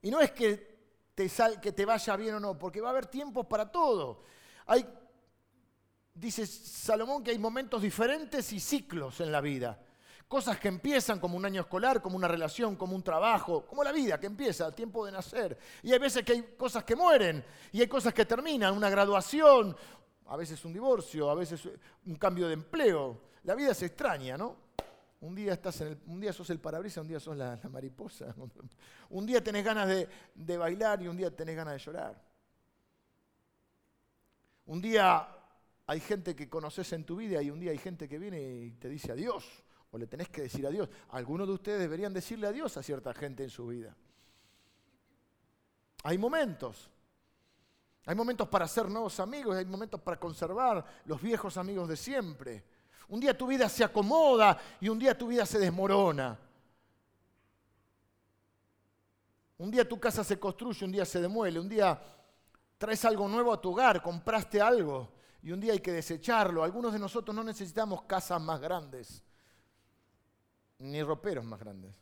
[0.02, 0.78] Y no es que
[1.14, 4.22] te sal, que te vaya bien o no, porque va a haber tiempos para todo.
[4.66, 4.84] Hay,
[6.18, 9.78] dice Salomón que hay momentos diferentes y ciclos en la vida.
[10.26, 13.92] Cosas que empiezan como un año escolar, como una relación, como un trabajo, como la
[13.92, 15.58] vida que empieza, tiempo de nacer.
[15.82, 19.74] Y hay veces que hay cosas que mueren y hay cosas que terminan, una graduación,
[20.26, 21.66] a veces un divorcio, a veces
[22.04, 23.22] un cambio de empleo.
[23.44, 24.68] La vida es extraña, ¿no?
[25.20, 28.34] Un día, estás en el, un día sos el parabrisas, un día sos la, mariposa.
[29.10, 32.22] Un día tenés ganas de, de bailar y un día tenés ganas de llorar.
[34.66, 35.26] Un día
[35.88, 38.72] hay gente que conoces en tu vida y un día hay gente que viene y
[38.72, 39.46] te dice adiós
[39.90, 40.86] o le tenés que decir adiós.
[41.08, 43.96] Algunos de ustedes deberían decirle adiós a cierta gente en su vida.
[46.02, 46.90] Hay momentos.
[48.04, 52.64] Hay momentos para ser nuevos amigos, hay momentos para conservar los viejos amigos de siempre.
[53.08, 56.38] Un día tu vida se acomoda y un día tu vida se desmorona.
[59.56, 61.98] Un día tu casa se construye, un día se demuele, un día
[62.76, 66.64] traes algo nuevo a tu hogar, compraste algo y un día hay que desecharlo.
[66.64, 69.22] Algunos de nosotros no necesitamos casas más grandes
[70.78, 71.92] ni roperos más grandes.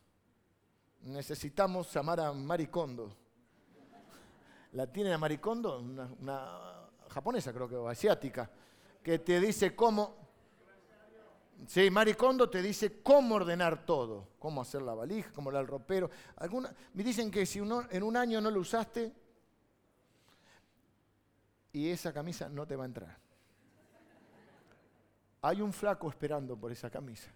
[1.03, 3.17] Necesitamos llamar a Maricondo.
[4.73, 8.51] La tiene a Maricondo, una, japonesa creo que, o asiática,
[9.03, 10.27] que te dice cómo...
[11.67, 16.11] Sí, Maricondo te dice cómo ordenar todo, cómo hacer la valija, cómo el ropero.
[16.37, 19.11] Alguna, me dicen que si uno, en un año no lo usaste
[21.73, 23.26] y esa camisa no te va a entrar.
[25.47, 27.31] Hay un flaco esperando por esa camisa.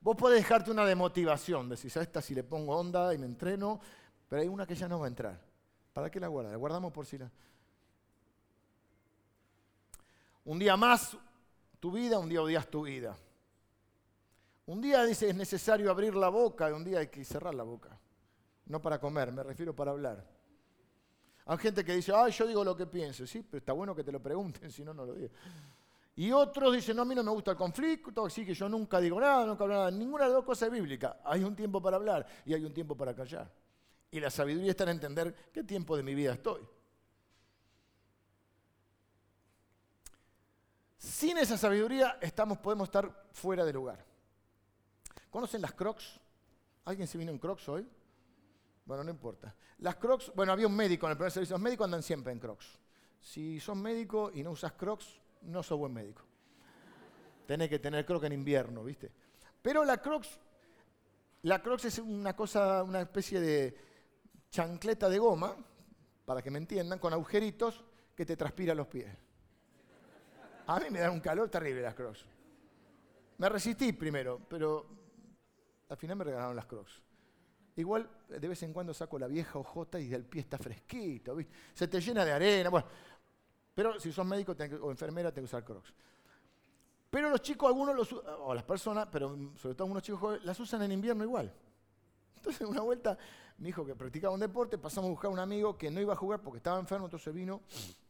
[0.00, 3.26] Vos podés dejarte una de motivación, decís, a esta si le pongo onda y me
[3.26, 3.80] entreno,
[4.28, 5.40] pero hay una que ya no va a entrar.
[5.92, 6.50] ¿Para qué la guardas?
[6.50, 7.30] La guardamos por si la...
[10.46, 11.16] Un día más
[11.78, 13.16] tu vida, un día odias tu vida.
[14.66, 17.62] Un día dice es necesario abrir la boca y un día hay que cerrar la
[17.62, 17.96] boca.
[18.66, 20.26] No para comer, me refiero para hablar.
[21.46, 23.24] Hay gente que dice, ay, yo digo lo que pienso.
[23.28, 25.30] Sí, pero está bueno que te lo pregunten, si no, no lo digo.
[26.16, 29.00] Y otros dicen, no, a mí no me gusta el conflicto, así que yo nunca
[29.00, 29.90] digo nada, nunca hablo nada.
[29.90, 31.20] Ninguna de las dos cosas es bíblica.
[31.24, 33.50] Hay un tiempo para hablar y hay un tiempo para callar.
[34.12, 36.62] Y la sabiduría está en entender qué tiempo de mi vida estoy.
[40.96, 44.04] Sin esa sabiduría estamos, podemos estar fuera de lugar.
[45.30, 46.20] ¿Conocen las crocs?
[46.84, 47.88] ¿Alguien se vino en crocs hoy?
[48.84, 49.54] Bueno, no importa.
[49.78, 51.54] Las crocs, bueno, había un médico en el primer servicio.
[51.54, 52.78] Los médicos andan siempre en crocs.
[53.20, 56.22] Si sos médico y no usas crocs, no soy buen médico.
[57.46, 59.10] Tenés que tener crocs en invierno, ¿viste?
[59.60, 60.40] Pero la crocs,
[61.42, 63.76] la crocs es una cosa, una especie de
[64.50, 65.56] chancleta de goma,
[66.24, 69.14] para que me entiendan, con agujeritos que te transpira los pies.
[70.66, 72.24] A mí me dan un calor terrible las crocs.
[73.38, 74.86] Me resistí primero, pero
[75.88, 77.02] al final me regalaron las crocs.
[77.76, 81.52] Igual de vez en cuando saco la vieja ojota y el pie está fresquito, ¿viste?
[81.74, 82.70] Se te llena de arena.
[82.70, 82.86] Bueno,
[83.74, 85.92] pero si sos médico o enfermera, tenés que usar crocs.
[87.10, 90.58] Pero los chicos, algunos, los, o las personas, pero sobre todo algunos chicos jóvenes, las
[90.58, 91.52] usan en invierno igual.
[92.36, 93.16] Entonces, una vuelta,
[93.58, 96.12] mi hijo que practicaba un deporte, pasamos a buscar a un amigo que no iba
[96.12, 97.62] a jugar porque estaba enfermo, entonces vino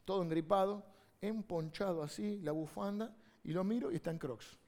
[0.04, 0.84] todo engripado,
[1.20, 4.58] emponchado así, la bufanda, y lo miro y está en crocs.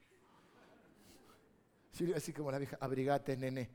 [2.14, 3.70] así como la vieja, abrigate, nene.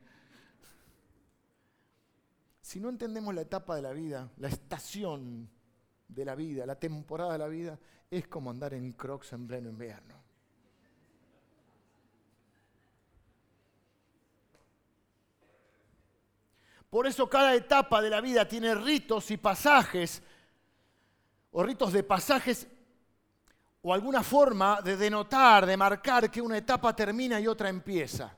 [2.60, 5.50] Si no entendemos la etapa de la vida, la estación
[6.14, 7.78] de la vida, la temporada de la vida,
[8.10, 10.22] es como andar en crocs en pleno invierno.
[16.90, 20.22] Por eso cada etapa de la vida tiene ritos y pasajes,
[21.50, 22.68] o ritos de pasajes,
[23.80, 28.36] o alguna forma de denotar, de marcar que una etapa termina y otra empieza.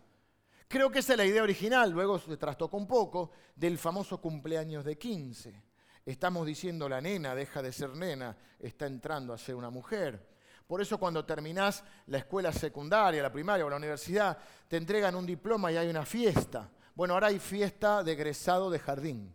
[0.69, 4.85] Creo que esa es la idea original, luego se trastocó un poco, del famoso cumpleaños
[4.85, 5.74] de 15.
[6.07, 10.35] Estamos diciendo la nena deja de ser nena, está entrando a ser una mujer.
[10.67, 14.37] Por eso cuando terminás la escuela secundaria, la primaria o la universidad,
[14.69, 16.69] te entregan un diploma y hay una fiesta.
[16.95, 19.35] Bueno, ahora hay fiesta de egresado de jardín.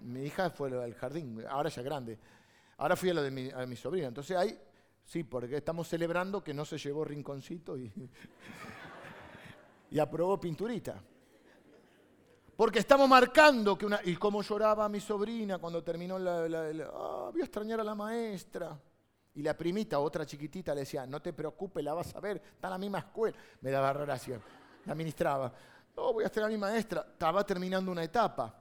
[0.00, 2.18] Mi hija fue del jardín, ahora ya grande.
[2.78, 4.08] Ahora fui a lo de mi, sobrina.
[4.08, 4.58] Entonces hay,
[5.04, 7.92] sí, porque estamos celebrando que no se llevó rinconcito y
[9.98, 11.02] aprobó pinturita.
[12.58, 14.00] Porque estamos marcando que una...
[14.02, 16.42] Y cómo lloraba mi sobrina cuando terminó la...
[16.92, 18.76] Ah, voy a extrañar a la maestra.
[19.34, 22.66] Y la primita, otra chiquitita, le decía, no te preocupes, la vas a ver, está
[22.66, 23.38] en la misma escuela.
[23.60, 24.40] Me daba gracia,
[24.86, 25.52] la ministraba.
[25.96, 27.06] No, voy a extrañar a mi maestra.
[27.12, 28.52] Estaba terminando una etapa.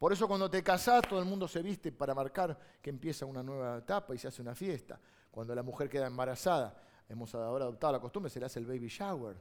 [0.00, 3.44] Por eso cuando te casás, todo el mundo se viste para marcar que empieza una
[3.44, 4.98] nueva etapa y se hace una fiesta.
[5.30, 6.74] Cuando la mujer queda embarazada,
[7.08, 9.36] hemos ahora adoptado la costumbre, se le hace el baby shower.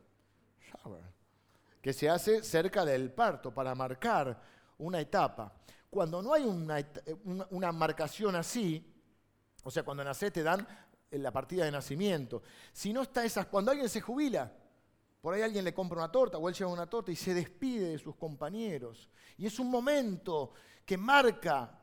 [0.60, 1.27] Shower
[1.82, 4.42] que se hace cerca del parto para marcar
[4.78, 5.54] una etapa.
[5.90, 6.86] Cuando no hay una,
[7.52, 8.94] una marcación así,
[9.64, 10.66] o sea, cuando nacés te dan
[11.12, 12.44] la partida de nacimiento.
[12.74, 14.52] Si no está esas, cuando alguien se jubila,
[15.22, 17.90] por ahí alguien le compra una torta o él lleva una torta y se despide
[17.90, 19.10] de sus compañeros.
[19.38, 20.54] Y es un momento
[20.86, 21.80] que marca,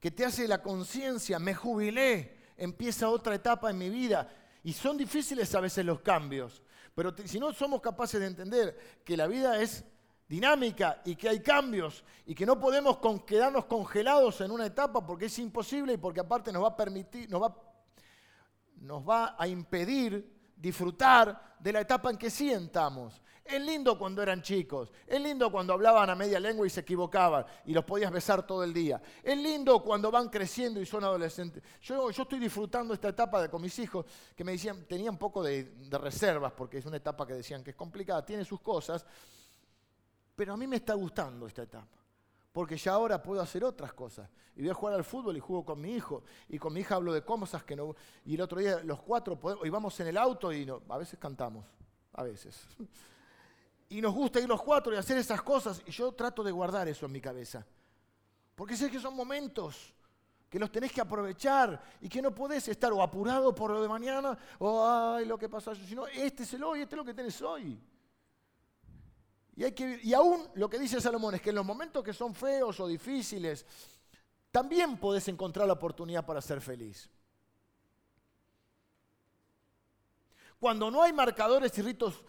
[0.00, 4.28] que te hace la conciencia, me jubilé, empieza otra etapa en mi vida.
[4.64, 6.62] Y son difíciles a veces los cambios,
[6.96, 9.84] pero si no somos capaces de entender que la vida es
[10.26, 15.26] dinámica y que hay cambios y que no podemos quedarnos congelados en una etapa porque
[15.26, 17.54] es imposible y porque aparte nos va a permitir, nos va,
[18.76, 23.20] nos va a impedir disfrutar de la etapa en que sí estamos.
[23.48, 27.46] Es lindo cuando eran chicos, es lindo cuando hablaban a media lengua y se equivocaban
[27.64, 29.00] y los podías besar todo el día.
[29.22, 31.62] Es lindo cuando van creciendo y son adolescentes.
[31.82, 34.04] Yo, estoy disfrutando esta etapa con mis hijos
[34.34, 37.70] que me decían, tenía un poco de, reservas porque es una etapa que decían que
[37.70, 39.06] es complicada, tiene sus cosas,
[40.34, 41.96] pero a mí me está gustando esta etapa
[42.52, 44.30] porque ya ahora puedo hacer otras cosas.
[44.56, 46.24] Y voy a jugar al fútbol y juego con mi hijo.
[46.48, 47.94] Y con mi hija hablo de cosas que no...
[48.24, 51.66] Y el otro día los cuatro podemos, vamos en el auto y a veces cantamos,
[52.14, 52.66] a veces.
[53.88, 55.82] Y nos gusta ir los cuatro y hacer esas cosas.
[55.86, 57.64] Y yo trato de guardar eso en mi cabeza.
[58.54, 59.94] Porque sé que son momentos
[60.48, 63.88] que los tenés que aprovechar y que no podés estar o apurado por lo de
[63.88, 67.14] mañana o ay lo que pasó, sino este es el hoy, este es lo que
[67.14, 67.78] tenés hoy.
[69.56, 72.12] Y, hay que, y aún lo que dice Salomón es que en los momentos que
[72.12, 73.66] son feos o difíciles,
[74.50, 77.10] también podés encontrar la oportunidad para ser feliz.
[80.58, 82.24] Cuando no hay marcadores y ritos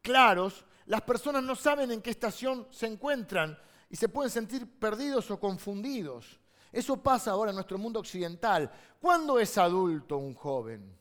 [0.00, 5.30] claros, las personas no saben en qué estación se encuentran y se pueden sentir perdidos
[5.30, 6.40] o confundidos.
[6.72, 8.70] Eso pasa ahora en nuestro mundo occidental.
[9.00, 10.98] ¿Cuándo es adulto un joven?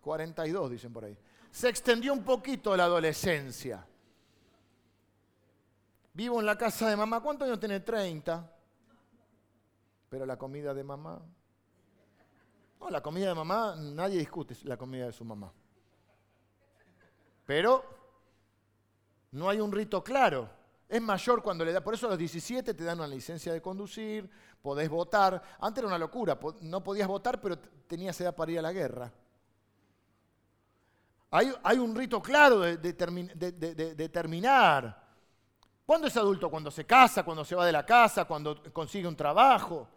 [0.00, 1.16] 42 dicen por ahí
[1.54, 3.86] se extendió un poquito la adolescencia.
[6.12, 7.20] Vivo en la casa de mamá.
[7.20, 7.78] ¿Cuántos años tiene?
[7.78, 8.52] 30.
[10.08, 11.22] Pero la comida de mamá.
[12.80, 15.52] No, la comida de mamá, nadie discute la comida de su mamá.
[17.44, 17.84] Pero
[19.32, 20.48] no hay un rito claro.
[20.88, 23.60] Es mayor cuando le da, por eso a los 17 te dan una licencia de
[23.60, 24.30] conducir,
[24.62, 25.42] podés votar.
[25.60, 29.12] Antes era una locura, no podías votar, pero tenías edad para ir a la guerra.
[31.30, 35.02] Hay, un rito claro de, de, terminar.
[35.84, 36.48] ¿Cuándo es adulto?
[36.48, 39.88] Cuando se casa, cuando se va de la casa, cuando consigue un trabajo.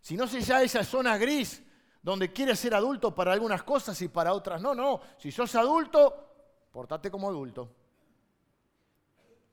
[0.00, 1.62] Si no sé ya esa zona gris
[2.02, 5.00] donde quieres ser adulto para algunas cosas y para otras no, no.
[5.18, 7.70] Si sos adulto, portate como adulto.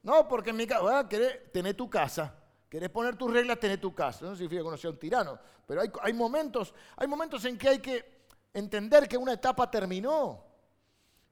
[0.03, 2.33] No, porque en mi casa, querés tener tu casa.
[2.69, 4.25] Querés poner tus reglas, tener tu casa.
[4.25, 7.79] No significa uno sea un tirano, pero hay, hay, momentos, hay momentos en que hay
[7.79, 8.17] que
[8.53, 10.43] entender que una etapa terminó.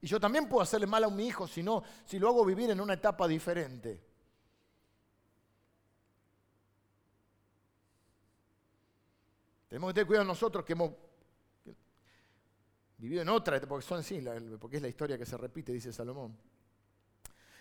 [0.01, 2.69] Y yo también puedo hacerle mal a mi hijo si, no, si lo hago vivir
[2.69, 4.01] en una etapa diferente.
[9.75, 10.89] Tenemos que tener cuidado nosotros que hemos
[12.97, 14.23] vivido en otra porque, son, sí,
[14.57, 16.33] porque es la historia que se repite, dice Salomón.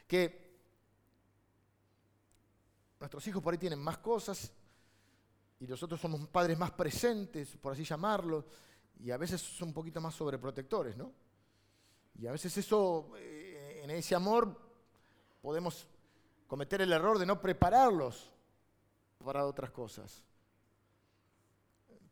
[0.06, 0.60] Que
[3.00, 4.52] nuestros hijos por ahí tienen más cosas
[5.58, 8.46] y nosotros somos padres más presentes, por así llamarlo,
[9.00, 11.12] y a veces son un poquito más sobreprotectores, ¿no?
[12.14, 14.56] Y a veces eso, eh, en ese amor,
[15.42, 15.88] podemos
[16.46, 18.30] cometer el error de no prepararlos
[19.18, 20.22] para otras cosas.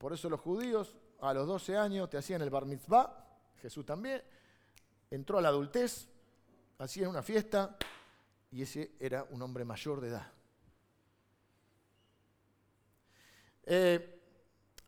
[0.03, 3.25] Por eso los judíos a los 12 años te hacían el bar mitzvah,
[3.61, 4.21] Jesús también,
[5.09, 6.09] entró a la adultez,
[6.79, 7.77] hacían una fiesta
[8.51, 10.27] y ese era un hombre mayor de edad.
[13.65, 14.21] Eh,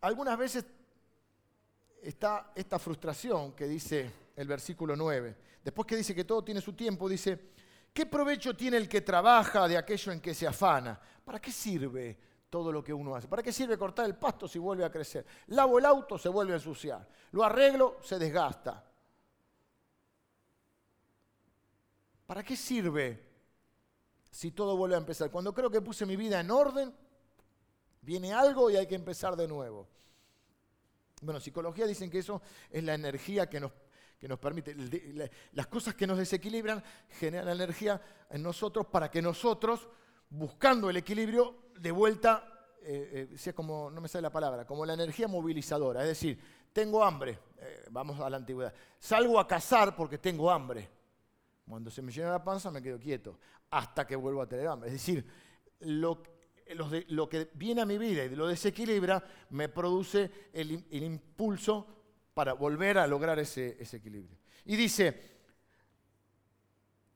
[0.00, 0.64] algunas veces
[2.02, 5.36] está esta frustración que dice el versículo 9.
[5.62, 7.52] Después que dice que todo tiene su tiempo, dice,
[7.92, 11.00] ¿qué provecho tiene el que trabaja de aquello en que se afana?
[11.24, 13.26] ¿Para qué sirve todo lo que uno hace?
[13.26, 15.26] ¿Para qué sirve cortar el pasto si vuelve a crecer?
[15.48, 17.04] Lavo el auto, se vuelve a ensuciar.
[17.32, 18.80] Lo arreglo, se desgasta.
[22.24, 23.26] ¿Para qué sirve
[24.30, 25.32] si todo vuelve a empezar?
[25.32, 26.94] Cuando creo que puse mi vida en orden,
[28.02, 29.88] viene algo y hay que empezar de nuevo.
[31.22, 32.40] Bueno, psicología dicen que eso
[32.70, 33.72] es la energía que nos,
[34.16, 34.76] que nos permite,
[35.54, 36.84] las cosas que nos desequilibran
[37.18, 38.00] generan energía
[38.30, 39.88] en nosotros para que nosotros,
[40.34, 44.84] buscando el equilibrio, de vuelta, eh, eh, sea como, no me sale la palabra, como
[44.84, 46.02] la energía movilizadora.
[46.02, 46.38] Es decir,
[46.72, 50.88] tengo hambre, eh, vamos a la antigüedad, salgo a cazar porque tengo hambre.
[51.68, 53.38] Cuando se me llena la panza me quedo quieto,
[53.70, 54.88] hasta que vuelvo a tener hambre.
[54.88, 55.24] Es decir,
[55.80, 56.22] lo,
[57.08, 61.86] lo que viene a mi vida y lo desequilibra, me produce el, impulso
[62.34, 64.36] para volver a lograr ese, ese, equilibrio.
[64.66, 65.33] Y dice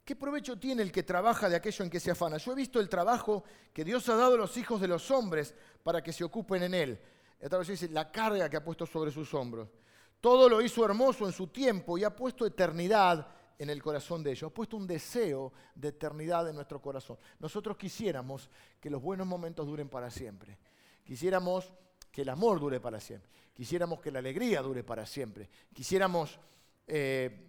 [0.09, 2.39] ¿Qué provecho tiene el que trabaja de aquello en que se afana?
[2.39, 3.45] Yo he visto el trabajo
[3.75, 6.73] que Dios ha dado a los hijos de los hombres para que se ocupen en
[6.73, 6.99] él.
[7.91, 9.69] La carga que ha puesto sobre sus hombros.
[10.19, 13.29] Todo lo hizo hermoso en su tiempo y ha puesto eternidad
[13.59, 14.51] en el corazón de ellos.
[14.51, 17.19] Ha puesto un deseo de eternidad en nuestro corazón.
[17.39, 18.49] Nosotros quisiéramos
[18.81, 20.57] que los buenos momentos duren para siempre.
[21.05, 21.71] Quisiéramos
[22.11, 23.29] que el amor dure para siempre.
[23.53, 25.51] Quisiéramos que la alegría dure para siempre.
[25.75, 26.41] Quisiéramos
[26.87, 27.48] eh,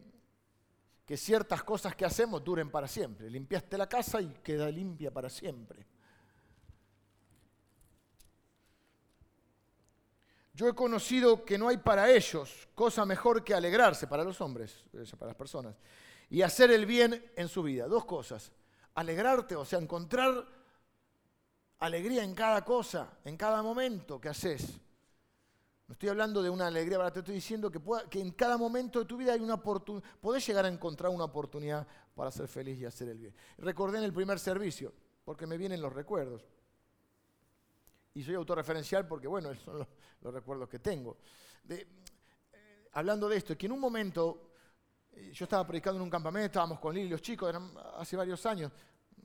[1.10, 3.32] que ciertas cosas que hacemos duren para siempre.
[3.32, 5.84] Limpiaste la casa y queda limpia para siempre.
[10.54, 14.84] Yo he conocido que no hay para ellos cosa mejor que alegrarse, para los hombres,
[15.18, 15.78] para las personas,
[16.30, 17.88] y hacer el bien en su vida.
[17.88, 18.52] Dos cosas.
[18.94, 20.46] Alegrarte, o sea, encontrar
[21.80, 24.80] alegría en cada cosa, en cada momento que haces.
[25.90, 27.82] No estoy hablando de una alegría, te estoy diciendo que,
[28.12, 31.24] que en cada momento de tu vida hay una oportunidad, podés llegar a encontrar una
[31.24, 33.34] oportunidad para ser feliz y hacer el bien.
[33.58, 34.94] Recordé en el primer servicio,
[35.26, 36.46] porque me vienen los recuerdos.
[38.14, 39.80] Y soy autorreferencial porque, bueno, esos son
[40.22, 41.18] los, recuerdos que tengo.
[41.68, 41.88] Eh,
[42.92, 44.52] hablando de esto, que en un momento
[45.14, 48.46] eh, yo estaba predicando en un campamento, estábamos con Lili, los chicos, eran hace varios
[48.46, 48.72] años,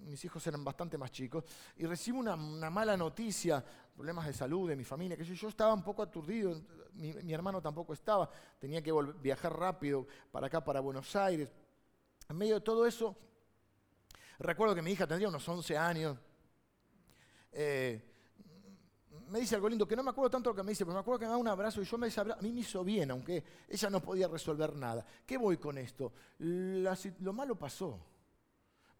[0.04, 1.44] mis hijos eran bastante más chicos,
[1.76, 5.82] y recibo una, mala noticia, problemas de salud de mi familia, que yo, estaba un
[5.82, 6.60] poco aturdido,
[6.94, 8.28] mi, hermano tampoco estaba,
[8.58, 11.52] tenía que viajar rápido para acá, para Buenos Aires.
[12.28, 13.16] En medio de todo eso,
[14.38, 16.18] recuerdo que mi hija tendría unos 11 años.
[17.52, 18.10] Eh,
[19.28, 21.00] me dice algo lindo, que no me acuerdo tanto lo que me dice, pero me
[21.00, 23.42] acuerdo que me da un abrazo y yo me a mí me hizo bien, aunque
[23.68, 25.04] ella no podía resolver nada.
[25.26, 26.12] ¿Qué voy con esto?
[26.38, 28.13] lo malo pasó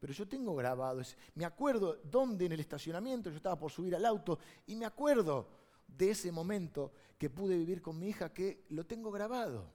[0.05, 1.01] pero yo tengo grabado,
[1.35, 5.49] me acuerdo dónde en el estacionamiento yo estaba por subir al auto y me acuerdo
[5.87, 9.73] de ese momento que pude vivir con mi hija que lo tengo grabado.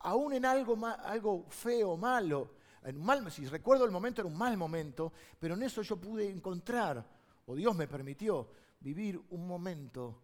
[0.00, 2.50] Aún en algo, algo feo, malo,
[3.30, 7.02] si recuerdo el momento era un mal momento, pero en eso yo pude encontrar,
[7.46, 10.20] o Dios me permitió, vivir un momento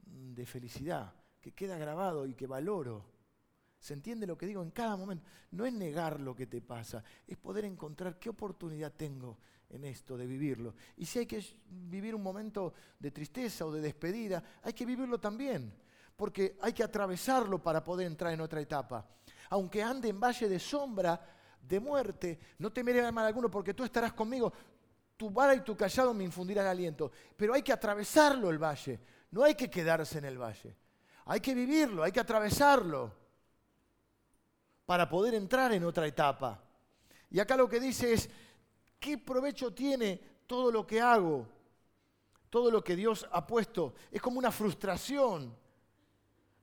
[0.00, 3.04] de felicidad que queda grabado y que valoro.
[3.80, 5.24] ¿Se entiende lo que digo en cada momento?
[5.52, 9.38] No es negar lo que te pasa, es poder encontrar qué oportunidad tengo
[9.70, 10.74] en esto de vivirlo.
[10.98, 15.18] Y si hay que vivir un momento de tristeza o de despedida, hay que vivirlo
[15.18, 15.72] también,
[16.14, 19.08] porque hay que atravesarlo para poder entrar en otra etapa.
[19.48, 21.18] Aunque ande en valle de sombra,
[21.62, 24.52] de muerte, no temeré mal alguno porque tú estarás conmigo.
[25.16, 27.10] Tu vara y tu callado me infundirán aliento.
[27.34, 29.00] Pero hay que atravesarlo el valle,
[29.30, 30.76] no hay que quedarse en el valle.
[31.24, 33.19] Hay que vivirlo, hay que atravesarlo
[34.90, 36.60] para poder entrar en otra etapa.
[37.30, 38.28] Y acá lo que dice es,
[38.98, 41.46] ¿qué provecho tiene todo lo que hago?
[42.48, 43.94] Todo lo que Dios ha puesto.
[44.10, 45.56] Es como una frustración.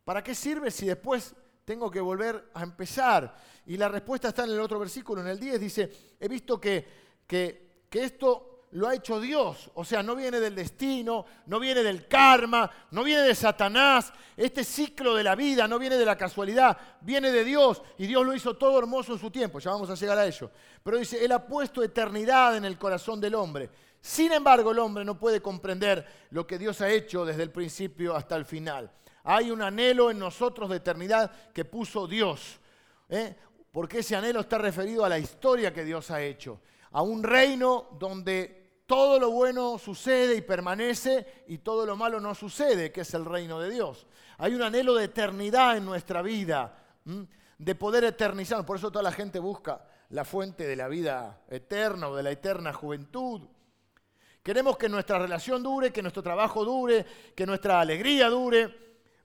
[0.04, 3.34] ¿Para qué sirve si después tengo que volver a empezar?
[3.66, 6.86] Y la respuesta está en el otro versículo, en el 10, dice, he visto que,
[7.26, 9.72] que, que esto lo ha hecho Dios.
[9.76, 14.12] O sea, no viene del destino, no viene del karma, no viene de Satanás.
[14.36, 17.82] Este ciclo de la vida no viene de la casualidad, viene de Dios.
[17.98, 19.60] Y Dios lo hizo todo hermoso en su tiempo.
[19.60, 20.52] Ya vamos a llegar a ello.
[20.84, 23.70] Pero dice, Él ha puesto eternidad en el corazón del hombre.
[24.02, 28.16] Sin embargo, el hombre no puede comprender lo que Dios ha hecho desde el principio
[28.16, 28.92] hasta el final.
[29.24, 32.60] Hay un anhelo en nosotros de eternidad que puso Dios.
[33.10, 33.36] ¿eh?
[33.72, 36.62] Porque ese anhelo está referido a la historia que Dios ha hecho
[36.92, 38.57] a un reino donde
[38.88, 43.26] todo lo bueno sucede y permanece y todo lo malo no sucede, que es el
[43.26, 44.08] reino de Dios.
[44.38, 46.84] Hay un anhelo de eternidad en nuestra vida,
[47.58, 48.66] de poder eternizar.
[48.66, 52.32] Por eso toda la gente busca la fuente de la vida eterna o de la
[52.32, 53.42] eterna juventud.
[54.42, 58.74] Queremos que nuestra relación dure, que nuestro trabajo dure, que nuestra alegría dure,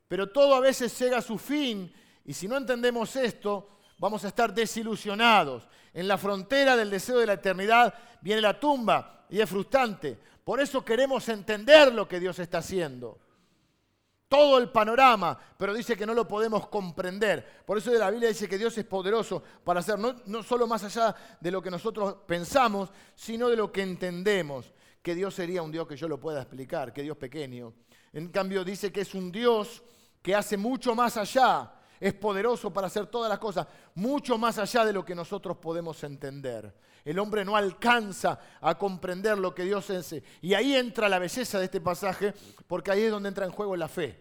[0.08, 1.92] pero todo a veces llega a su fin
[2.24, 5.68] y si no entendemos esto, vamos a estar desilusionados.
[5.94, 10.18] En la frontera del deseo de la eternidad viene la tumba y es frustrante.
[10.44, 13.18] Por eso queremos entender lo que Dios está haciendo.
[14.28, 17.62] Todo el panorama, pero dice que no lo podemos comprender.
[17.66, 20.82] Por eso la Biblia dice que Dios es poderoso para hacer no, no solo más
[20.84, 24.72] allá de lo que nosotros pensamos, sino de lo que entendemos.
[25.02, 27.74] Que Dios sería un Dios que yo lo pueda explicar, que Dios pequeño.
[28.14, 29.82] En cambio dice que es un Dios
[30.22, 31.72] que hace mucho más allá
[32.02, 36.02] es poderoso para hacer todas las cosas, mucho más allá de lo que nosotros podemos
[36.02, 36.74] entender.
[37.04, 40.24] El hombre no alcanza a comprender lo que Dios hace.
[40.40, 42.34] Y ahí entra la belleza de este pasaje,
[42.66, 44.18] porque ahí es donde entra en juego la fe.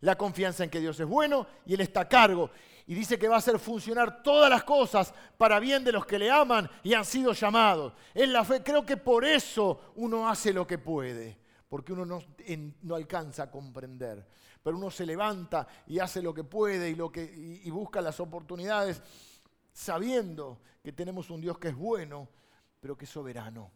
[0.00, 2.50] La confianza en que Dios es bueno y Él está a cargo.
[2.88, 6.18] Y dice que va a hacer funcionar todas las cosas para bien de los que
[6.18, 7.92] le aman y han sido llamados.
[8.12, 8.64] Es la fe.
[8.64, 12.20] Creo que por eso uno hace lo que puede, porque uno no,
[12.82, 14.26] no alcanza a comprender
[14.62, 17.22] pero uno se levanta y hace lo que puede y, lo que,
[17.64, 19.02] y, busca las oportunidades
[19.72, 22.28] sabiendo que tenemos un Dios que es bueno
[22.82, 23.70] pero que es soberano.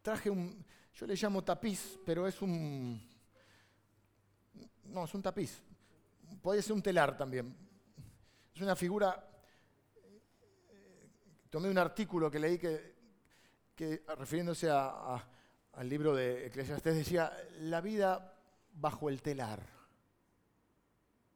[0.00, 0.64] Traje un,
[0.94, 3.02] yo le llamo tapiz, pero es un,
[4.84, 5.60] no, es un tapiz.
[6.40, 7.52] Puede ser un telar también.
[8.54, 9.28] Es una figura,
[11.50, 18.34] tomé un artículo que leí que, refiriéndose al libro de Eclesiastés, decía, la vida
[18.72, 19.60] bajo el telar.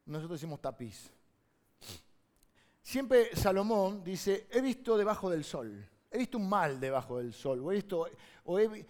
[0.06, 1.10] Nosotros decimos tapiz.
[2.82, 7.60] Siempre Salomón dice, he visto debajo del sol, he visto un mal debajo del sol,
[7.60, 8.06] o he visto,
[8.44, 8.86] o he,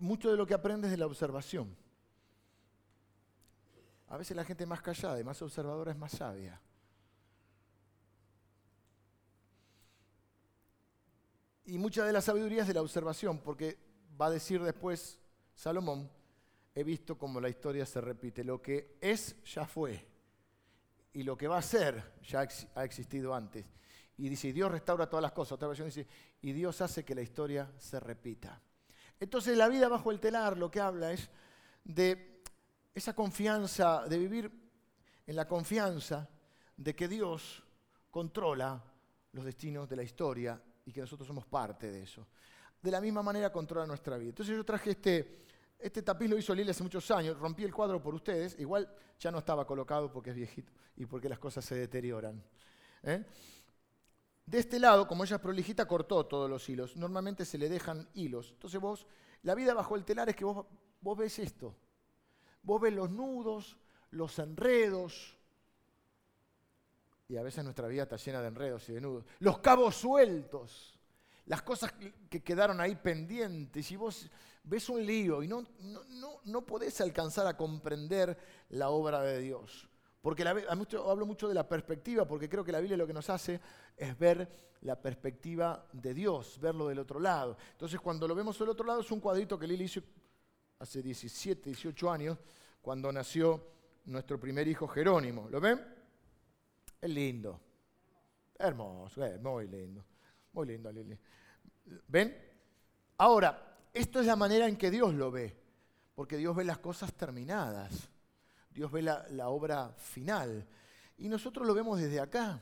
[0.00, 1.76] mucho de lo que aprendes de la observación.
[4.08, 6.60] A veces la gente más callada y más observadora es más sabia.
[11.66, 13.76] Y mucha de la sabiduría es de la observación, porque
[14.20, 15.18] va a decir después
[15.52, 16.08] Salomón,
[16.72, 18.44] he visto cómo la historia se repite.
[18.44, 20.06] Lo que es ya fue.
[21.12, 23.64] Y lo que va a ser ya ha existido antes.
[24.18, 25.52] Y dice, y Dios restaura todas las cosas.
[25.52, 26.06] Otra versión dice,
[26.40, 28.62] y Dios hace que la historia se repita.
[29.18, 31.28] Entonces la vida bajo el telar lo que habla es
[31.82, 32.42] de
[32.94, 34.52] esa confianza, de vivir
[35.26, 36.28] en la confianza
[36.76, 37.64] de que Dios
[38.10, 38.84] controla
[39.32, 42.26] los destinos de la historia y que nosotros somos parte de eso.
[42.80, 44.30] De la misma manera controla nuestra vida.
[44.30, 45.44] Entonces yo traje este,
[45.78, 49.30] este tapiz, lo hizo Lili hace muchos años, rompí el cuadro por ustedes, igual ya
[49.30, 52.42] no estaba colocado porque es viejito y porque las cosas se deterioran.
[53.02, 53.24] ¿eh?
[54.46, 56.96] De este lado, como ella es prolijita, cortó todos los hilos.
[56.96, 58.50] Normalmente se le dejan hilos.
[58.52, 59.06] Entonces vos,
[59.42, 60.66] la vida bajo el telar es que vos,
[61.00, 61.74] vos ves esto.
[62.62, 63.76] Vos ves los nudos,
[64.10, 65.35] los enredos.
[67.28, 69.24] Y a veces nuestra vida está llena de enredos y de nudos.
[69.40, 70.98] Los cabos sueltos.
[71.46, 71.92] Las cosas
[72.28, 73.90] que quedaron ahí pendientes.
[73.90, 74.30] Y vos
[74.66, 78.36] ves un lío y no, no, no, no podés alcanzar a comprender
[78.70, 79.88] la obra de Dios.
[80.20, 83.30] Porque la, hablo mucho de la perspectiva, porque creo que la Biblia lo que nos
[83.30, 83.60] hace
[83.96, 84.48] es ver
[84.80, 87.56] la perspectiva de Dios, verlo del otro lado.
[87.72, 90.00] Entonces, cuando lo vemos del otro lado, es un cuadrito que Lili hizo
[90.80, 92.38] hace 17, 18 años,
[92.82, 93.68] cuando nació
[94.06, 95.48] nuestro primer hijo Jerónimo.
[95.48, 95.95] ¿Lo ven?
[97.06, 97.60] Es lindo.
[98.58, 100.04] Hermoso, eh, muy lindo.
[100.52, 101.16] Muy lindo, Lili.
[102.08, 102.36] ¿Ven?
[103.18, 105.56] Ahora, esto es la manera en que Dios lo ve,
[106.16, 108.08] porque Dios ve las cosas terminadas.
[108.70, 110.66] Dios ve la, obra final.
[111.18, 112.60] Y nosotros lo vemos desde acá.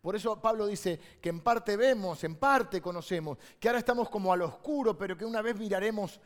[0.00, 4.32] Por eso Pablo dice que en parte vemos, en parte conocemos, que ahora estamos como
[4.32, 6.20] al oscuro, pero que una vez miraremos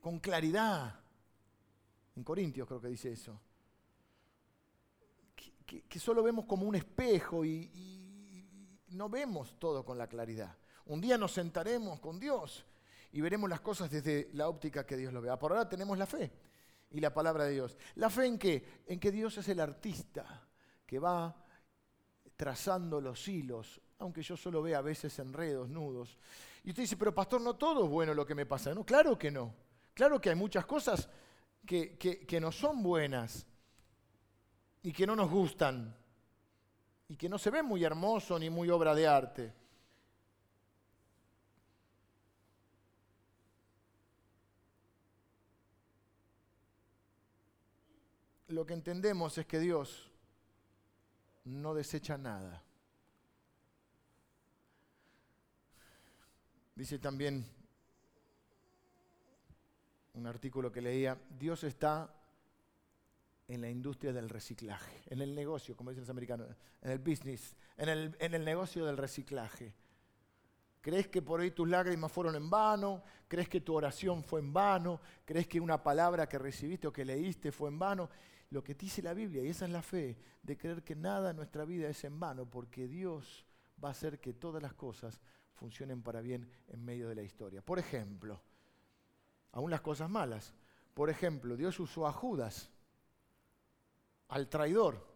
[0.00, 0.98] con claridad.
[2.16, 3.40] En Corintios creo que dice eso.
[5.66, 7.70] Que, solo vemos como un espejo y,
[8.88, 10.56] no vemos todo con la claridad.
[10.86, 12.64] Un día nos sentaremos con Dios
[13.12, 15.38] y veremos las cosas desde la óptica que Dios lo vea.
[15.38, 16.32] Por ahora tenemos la fe
[16.90, 17.76] y la palabra de Dios.
[17.96, 18.82] ¿La fe en qué?
[18.86, 20.48] En que Dios es el artista
[20.86, 21.36] que va
[22.36, 26.16] trazando los hilos, aunque yo solo vea a veces enredos, nudos.
[26.62, 28.72] Y usted dice, pero pastor, no todo es bueno lo que me pasa.
[28.72, 29.54] No, claro que no.
[29.92, 31.08] Claro que hay muchas cosas
[31.66, 33.46] que, que no son buenas
[34.86, 35.92] y que no nos gustan
[37.08, 39.52] y que no se ven muy hermoso ni muy obra de arte.
[48.46, 50.08] lo que entendemos es que Dios
[51.46, 52.62] no desecha nada.
[56.76, 57.44] Dice también
[60.14, 62.08] un artículo que leía, Dios está
[63.48, 66.48] en la industria del reciclaje, en el negocio, como dicen los americanos,
[66.82, 69.74] en el business, en el, en el negocio del reciclaje.
[70.80, 73.02] ¿Crees que por ahí tus lágrimas fueron en vano?
[73.26, 75.00] ¿Crees que tu oración fue en vano?
[75.24, 78.08] ¿Crees que una palabra que recibiste o que leíste fue en vano?
[78.50, 81.36] lo que dice la Biblia, y esa es la fe, de creer que nada en
[81.36, 83.44] nuestra vida es en vano, porque Dios
[83.82, 85.20] va a hacer que todas las cosas
[85.54, 87.62] funcionen para bien en medio de la historia.
[87.62, 88.40] Por ejemplo,
[89.52, 90.54] aún las cosas malas.
[90.94, 92.70] Por ejemplo, Dios usó a Judas,
[94.28, 95.06] al traidor,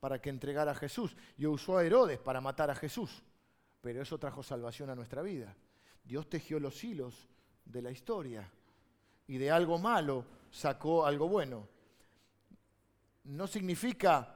[0.00, 3.22] para que entregara a Jesús, y usó a Herodes para matar a Jesús.
[3.80, 5.56] Pero eso trajo salvación a nuestra vida.
[6.04, 7.28] Dios tejió los hilos
[7.64, 8.50] de la historia
[9.26, 11.76] y de algo malo sacó algo bueno
[13.26, 14.34] no significa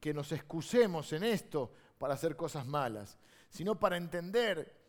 [0.00, 3.18] que nos excusemos en esto para hacer cosas malas,
[3.48, 4.82] sino para entender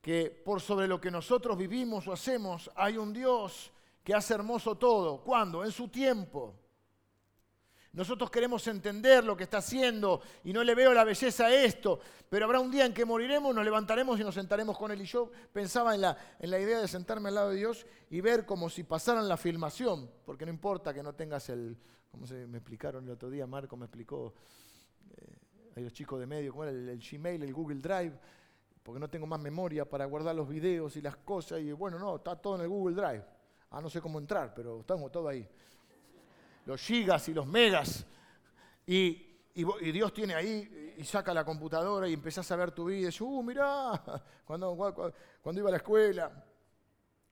[0.00, 3.72] que por sobre lo que nosotros vivimos o hacemos hay un Dios
[4.02, 5.22] que hace hermoso todo.
[5.22, 5.64] ¿Cuándo?
[5.64, 6.54] En su tiempo.
[7.92, 11.98] Nosotros queremos entender lo que está haciendo y no le veo la belleza a esto,
[12.28, 15.00] pero habrá un día en que moriremos, nos levantaremos y nos sentaremos con Él.
[15.00, 18.20] Y yo pensaba en la, en la idea de sentarme al lado de Dios y
[18.20, 21.78] ver como si pasaran la filmación, porque no importa que no tengas el,
[22.10, 24.34] como se me explicaron el otro día, Marco me explicó,
[25.16, 25.36] eh,
[25.76, 26.72] hay los chicos de medio, ¿cómo era?
[26.72, 28.12] El, Gmail, el Google Drive,
[28.82, 32.16] porque no tengo más memoria para guardar los videos y las cosas, y bueno, no,
[32.16, 33.24] está todo en el Google Drive.
[33.70, 35.48] Ah, no sé cómo entrar, pero estamos todo ahí
[36.68, 38.06] los gigas y los megas.
[38.86, 42.98] Y, Dios tiene ahí y saca la computadora y empezás a ver tu vida.
[42.98, 44.00] Y dices, uh, mirá,
[44.44, 44.76] cuando,
[45.42, 46.44] cuando, iba a la escuela.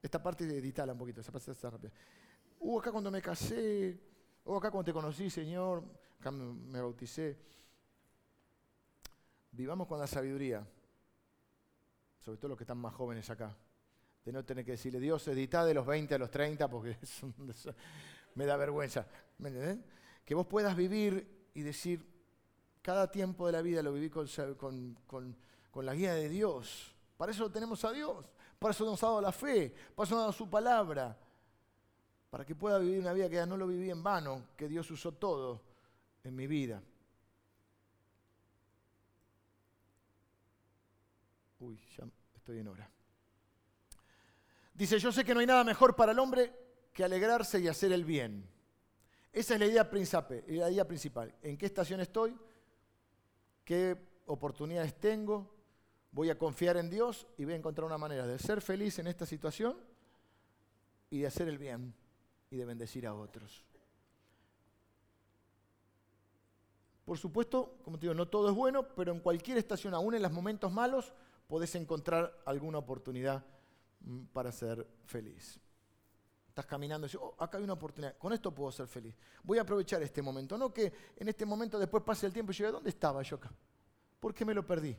[0.03, 1.93] Esta parte de editala un poquito, esa parte está rápida.
[2.61, 4.01] Uh, acá cuando me casé.
[4.45, 5.85] Uh, acá cuando te conocí, Señor.
[6.19, 7.39] Acá me, bauticé.
[9.53, 10.67] Vivamos con la sabiduría.
[12.21, 13.55] Sobre todo los que están más jóvenes acá.
[14.25, 17.23] De no tener que decirle, Dios, edita de los 20 a los 30 porque es
[17.23, 17.35] un
[18.37, 19.07] me da vergüenza.
[20.25, 22.05] Que vos puedas vivir y decir,
[22.83, 25.37] cada tiempo de la vida lo viví con,
[25.75, 26.95] la guía de Dios.
[27.17, 28.25] Para eso tenemos a Dios.
[28.59, 29.75] Para eso nos ha dado la fe.
[29.95, 31.19] Para eso nos ha dado su palabra.
[32.31, 34.91] Para que pueda vivir una vida que ya no lo viví en vano, que Dios
[34.91, 35.63] usó todo
[36.25, 36.83] en mi vida.
[41.61, 42.91] Uy, ya estoy en hora.
[44.75, 46.53] Dice, yo sé que no hay nada mejor para el hombre
[46.93, 48.56] que alegrarse y hacer el bien.
[49.37, 49.91] Esa es la idea,
[50.49, 51.35] la idea principal.
[51.43, 52.35] ¿En qué estación estoy?
[53.67, 55.55] ¿Qué oportunidades tengo?
[56.11, 59.09] Voy a confiar en Dios y voy a encontrar una manera de ser feliz en
[59.09, 59.77] esta situación
[61.11, 61.93] y de hacer el bien
[62.49, 63.63] y de bendecir a otros.
[67.05, 70.23] Por supuesto, como te digo, no todo es bueno, pero en cualquier estación, aún en
[70.23, 71.13] los momentos malos,
[71.47, 73.45] podés encontrar alguna oportunidad
[74.01, 75.61] mm, para ser feliz.
[76.57, 79.15] Estás caminando y dices, oh, acá hay una oportunidad, con esto puedo ser feliz.
[79.43, 80.57] Voy a aprovechar este momento.
[80.57, 83.53] No que en este momento después pase el tiempo y llegue, ¿dónde estaba yo acá?
[84.19, 84.97] ¿Por qué me lo perdí?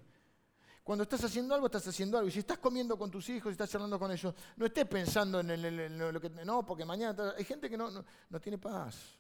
[0.84, 2.28] Cuando estás haciendo algo, estás haciendo algo.
[2.28, 5.39] Y si estás comiendo con tus hijos, y estás charlando con ellos, no estés pensando
[5.39, 6.30] en, lo que...
[6.30, 7.34] No, porque mañana...
[7.36, 7.89] Hay gente que no,
[8.30, 9.18] no, tiene paz.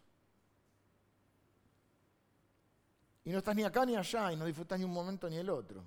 [3.25, 5.49] Y no estás ni acá ni allá, y no disfrutas ni un momento ni el
[5.49, 5.83] otro.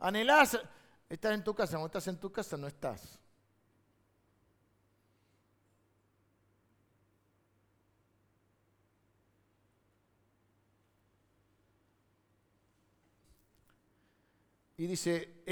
[0.00, 0.58] Anhelás
[1.08, 1.70] estar en tu casa.
[1.72, 3.18] Cuando estás en tu casa, no estás.
[14.78, 15.42] Y dice,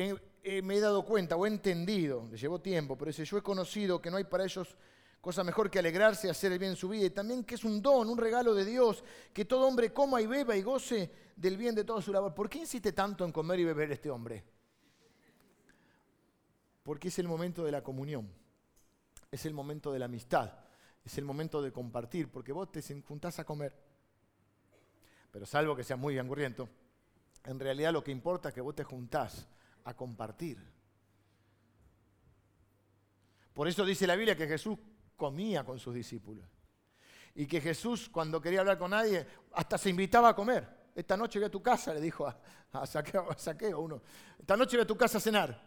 [0.62, 4.00] me he dado cuenta o he entendido, le llevó tiempo, pero dice, yo he conocido
[4.00, 4.76] que no hay para ellos
[5.20, 7.64] cosa mejor que alegrarse y hacer el bien en su vida, y también que es
[7.64, 9.02] un don, un regalo de Dios,
[9.32, 12.32] que todo hombre coma y beba y goce del bien de toda su labor.
[12.32, 14.44] ¿Por qué insiste tanto en comer y beber este hombre?
[16.84, 18.32] Porque es el momento de la comunión,
[19.32, 20.52] es el momento de la amistad,
[21.04, 23.76] es el momento de compartir, porque vos te juntás a comer,
[25.32, 26.68] pero salvo que sea muy angurriento,
[27.46, 29.46] en realidad lo que importa es que vos te juntás
[29.84, 30.58] a compartir.
[33.54, 34.76] Por eso dice la Biblia que Jesús
[35.16, 36.44] comía con sus discípulos.
[37.34, 40.66] Y que Jesús, cuando quería hablar con nadie, hasta se invitaba a comer.
[40.94, 44.02] Esta noche voy a tu casa, le dijo a, saqueo, uno.
[44.38, 45.62] Esta noche voy a tu casa a cenar.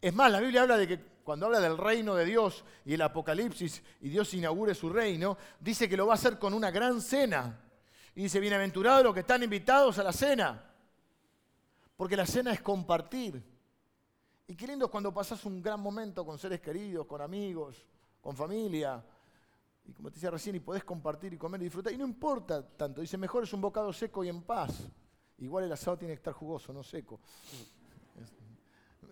[0.00, 3.02] Es más, la Biblia habla de que cuando habla del reino de Dios y el
[3.02, 7.00] Apocalipsis y Dios inaugure su reino, dice que lo va a hacer con una gran
[7.00, 7.65] cena.
[8.16, 10.64] Y dice, bienaventurados los que están invitados a la cena.
[11.98, 13.44] Porque la cena es compartir.
[14.46, 17.84] Y qué lindo es cuando pasas un gran momento con seres queridos, con amigos,
[18.22, 19.04] con familia.
[19.84, 21.92] Y como te decía recién, y podés compartir y comer y disfrutar.
[21.92, 23.02] Y no importa tanto.
[23.02, 24.88] Dice, mejor es un bocado seco y en paz.
[25.36, 27.20] Igual el asado tiene que estar jugoso, no seco.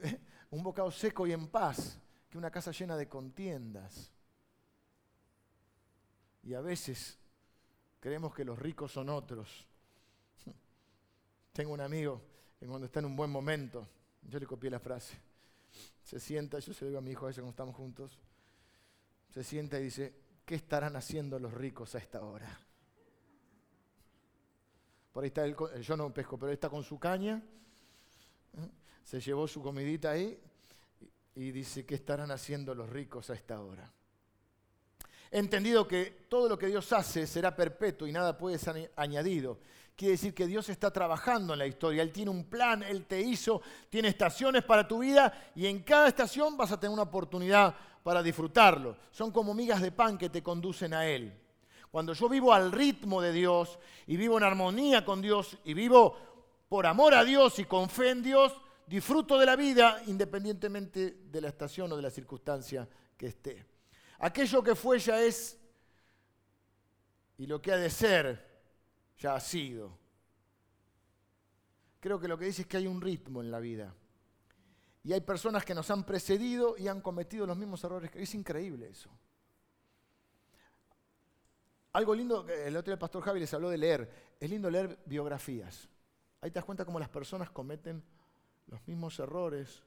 [0.50, 2.00] un bocado seco y en paz
[2.30, 4.10] que una casa llena de contiendas.
[6.42, 7.18] Y a veces
[8.04, 9.66] Creemos que los ricos son otros.
[11.54, 12.20] Tengo un amigo
[12.60, 13.88] que cuando está en un buen momento,
[14.20, 15.16] yo le copié la frase,
[16.02, 18.18] se sienta, yo se lo digo a mi hijo a veces cuando estamos juntos,
[19.32, 22.60] se sienta y dice, ¿qué estarán haciendo los ricos a esta hora?
[25.10, 27.42] Por ahí está él, yo no pesco, pero él está con su caña,
[28.52, 28.70] ¿eh?
[29.02, 30.38] se llevó su comidita ahí
[31.36, 33.90] y dice, ¿qué estarán haciendo los ricos a esta hora?
[35.34, 39.58] He entendido que todo lo que Dios hace será perpetuo y nada puede ser añadido.
[39.96, 42.04] Quiere decir que Dios está trabajando en la historia.
[42.04, 43.60] Él tiene un plan, Él te hizo,
[43.90, 47.74] tiene estaciones para tu vida y en cada estación vas a tener una oportunidad
[48.04, 48.96] para disfrutarlo.
[49.10, 51.36] Son como migas de pan que te conducen a Él.
[51.90, 56.16] Cuando yo vivo al ritmo de Dios y vivo en armonía con Dios y vivo
[56.68, 58.52] por amor a Dios y con fe en Dios,
[58.86, 63.73] disfruto de la vida independientemente de la estación o de la circunstancia que esté.
[64.18, 65.58] Aquello que fue ya es
[67.36, 68.62] y lo que ha de ser
[69.18, 69.98] ya ha sido.
[72.00, 73.94] Creo que lo que dice es que hay un ritmo en la vida.
[75.02, 78.10] Y hay personas que nos han precedido y han cometido los mismos errores.
[78.14, 79.10] Es increíble eso.
[81.92, 84.36] Algo lindo, el otro día el pastor Javi les habló de leer.
[84.40, 85.88] Es lindo leer biografías.
[86.40, 88.02] Ahí te das cuenta cómo las personas cometen
[88.66, 89.82] los mismos errores,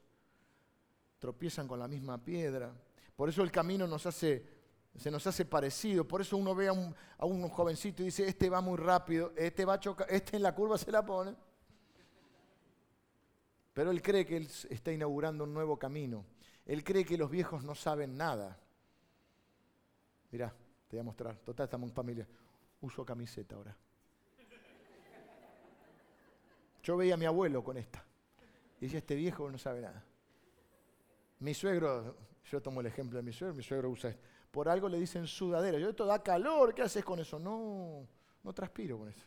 [1.18, 2.72] tropiezan con la misma piedra.
[3.18, 4.46] Por eso el camino nos hace,
[4.94, 6.06] se nos hace parecido.
[6.06, 9.72] Por eso uno ve a un, jovencito y dice, este va muy rápido, este va
[9.72, 11.34] a chocar, este en la curva se la pone.
[13.72, 16.24] Pero él cree que él está inaugurando un nuevo camino.
[16.64, 18.56] Él cree que los viejos no saben nada.
[20.30, 20.54] Mirá,
[20.86, 21.38] te voy a mostrar.
[21.38, 22.28] Total, estamos en familia.
[22.82, 23.76] Uso camiseta ahora.
[26.84, 28.04] Yo veía a mi abuelo con esta.
[28.80, 30.04] Y decía, este viejo no sabe nada.
[31.40, 32.16] Mi suegro,
[32.50, 34.22] yo tomo el ejemplo de mi suegro, mi suegro usa esto.
[34.50, 35.78] Por algo le dicen sudadera.
[35.78, 37.38] Yo, esto da calor, ¿qué haces con eso?
[37.38, 38.06] No,
[38.42, 39.26] no transpiro con eso.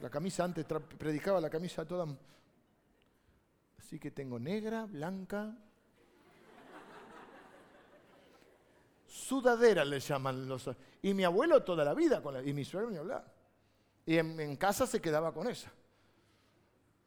[0.00, 0.64] La camisa antes
[0.98, 2.06] predicaba la camisa toda
[3.78, 5.56] Así que tengo negra, blanca.
[9.06, 10.70] Sudadera le llaman los.
[11.02, 13.32] Y mi abuelo toda la vida, con la, y mi suegro ni hablar.
[14.06, 15.72] Y en, casa se quedaba con esa.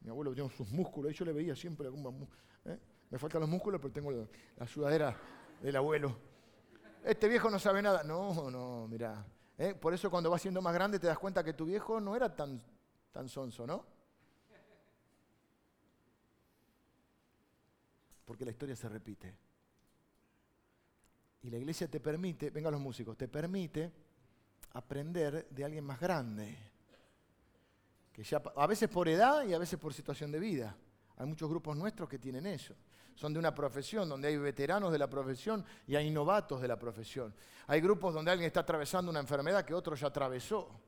[0.02, 1.88] Mi abuelo tenía sus músculos, y yo le veía siempre.
[1.88, 2.80] ¿eh?
[3.14, 4.12] Me faltan los músculos, pero tengo
[4.58, 5.16] la, sudadera
[5.62, 6.18] del abuelo.
[7.04, 8.02] Este viejo no sabe nada.
[8.02, 9.24] No, no, mira.
[9.56, 9.76] ¿eh?
[9.76, 12.36] Por eso cuando vas siendo más grande te das cuenta que tu viejo no era
[12.36, 12.60] tan,
[13.12, 13.86] tan sonso, ¿no?
[18.26, 19.36] porque la historia se repite.
[21.44, 23.92] Y la iglesia te permite, vengan los músicos, te permite
[24.72, 26.58] aprender de alguien más grande.
[28.12, 30.76] Que ya, a veces por edad y a veces por situación de vida.
[31.18, 32.74] Hay muchos grupos nuestros que tienen eso.
[33.16, 36.78] Son de una profesión, donde hay veteranos de la profesión y hay novatos de la
[36.78, 37.34] profesión.
[37.68, 40.80] Hay grupos donde alguien está atravesando una enfermedad que otro ya atravesó.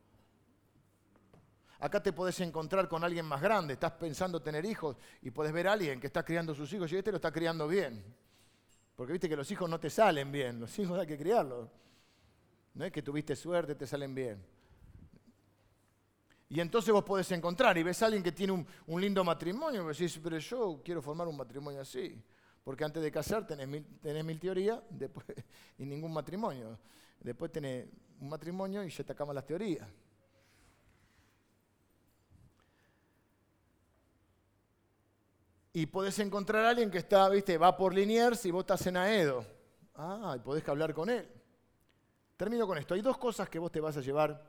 [1.79, 5.67] Acá te podés encontrar con alguien más grande, estás pensando tener hijos y puedes ver
[5.67, 8.03] a alguien que está criando sus hijos y este lo está criando bien.
[8.95, 11.69] Porque viste que los hijos no te salen bien, los hijos hay que criarlos.
[12.73, 14.54] No es que tuviste suerte, te salen bien.
[16.49, 19.87] Y entonces vos podés encontrar y ves a alguien que tiene un, lindo matrimonio y
[19.87, 22.21] decís, pero yo quiero formar un matrimonio así.
[22.63, 25.25] Porque antes de casar tenés mil, teorías después,
[25.77, 26.79] y ningún matrimonio.
[27.19, 27.87] Después tenés
[28.19, 29.87] un matrimonio y ya te acaban las teorías.
[35.75, 38.95] y podés encontrar a alguien que está, viste, va por Liniers y vos estás en
[38.95, 39.45] Aedo.
[39.95, 41.29] Ah, y podés hablar con él.
[42.37, 42.93] Termino con esto.
[42.93, 44.41] Hay dos cosas que vos te vas a llevar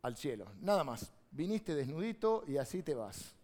[0.00, 0.46] al cielo.
[0.62, 1.12] Nada más.
[1.34, 3.34] Viniste desnudito y así te vas.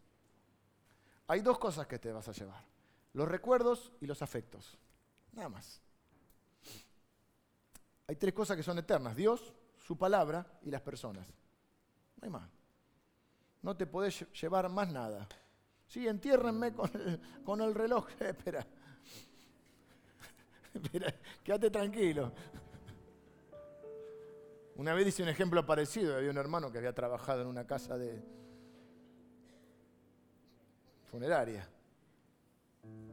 [1.26, 2.62] Hay dos cosas que te vas a llevar.
[3.14, 4.78] Los recuerdos y los afectos.
[5.32, 5.82] Nada más.
[8.06, 9.16] Hay tres cosas que son eternas.
[9.16, 11.26] Dios, su palabra y las personas.
[12.20, 12.48] No hay más.
[13.62, 15.26] No te podés llevar más nada.
[15.88, 16.72] Sí, entiérrenme
[17.44, 18.06] con el, reloj.
[18.20, 18.64] Espera.
[20.74, 21.12] Espera,
[21.42, 22.32] quédate tranquilo.
[24.80, 26.16] Una vez hice un ejemplo parecido.
[26.16, 28.18] Había un hermano que había trabajado en una casa de
[31.10, 31.68] funeraria.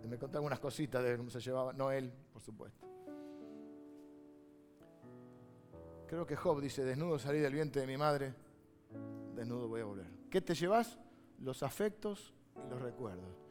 [0.01, 1.73] Y me contaba unas cositas de cómo se llevaba.
[1.73, 2.87] No él, por supuesto.
[6.07, 8.33] Creo que Job dice, desnudo salí del vientre de mi madre,
[9.35, 10.07] desnudo voy a volver.
[10.31, 10.97] ¿Qué te llevas?
[11.39, 12.33] Los afectos
[12.65, 13.43] y los recuerdos.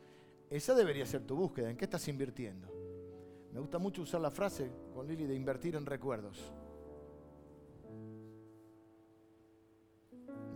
[0.48, 1.68] Esa debería ser tu búsqueda.
[1.68, 2.66] ¿En qué estás invirtiendo?
[3.52, 6.54] Me gusta mucho usar la frase con Lili de invertir en recuerdos.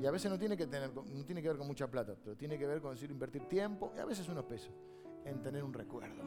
[0.01, 2.34] Y a veces no tiene que, tener, no tiene que ver con mucha plata, pero
[2.34, 4.72] tiene que ver con decir invertir tiempo y a veces unos pesos
[5.26, 6.22] en tener un recuerdo.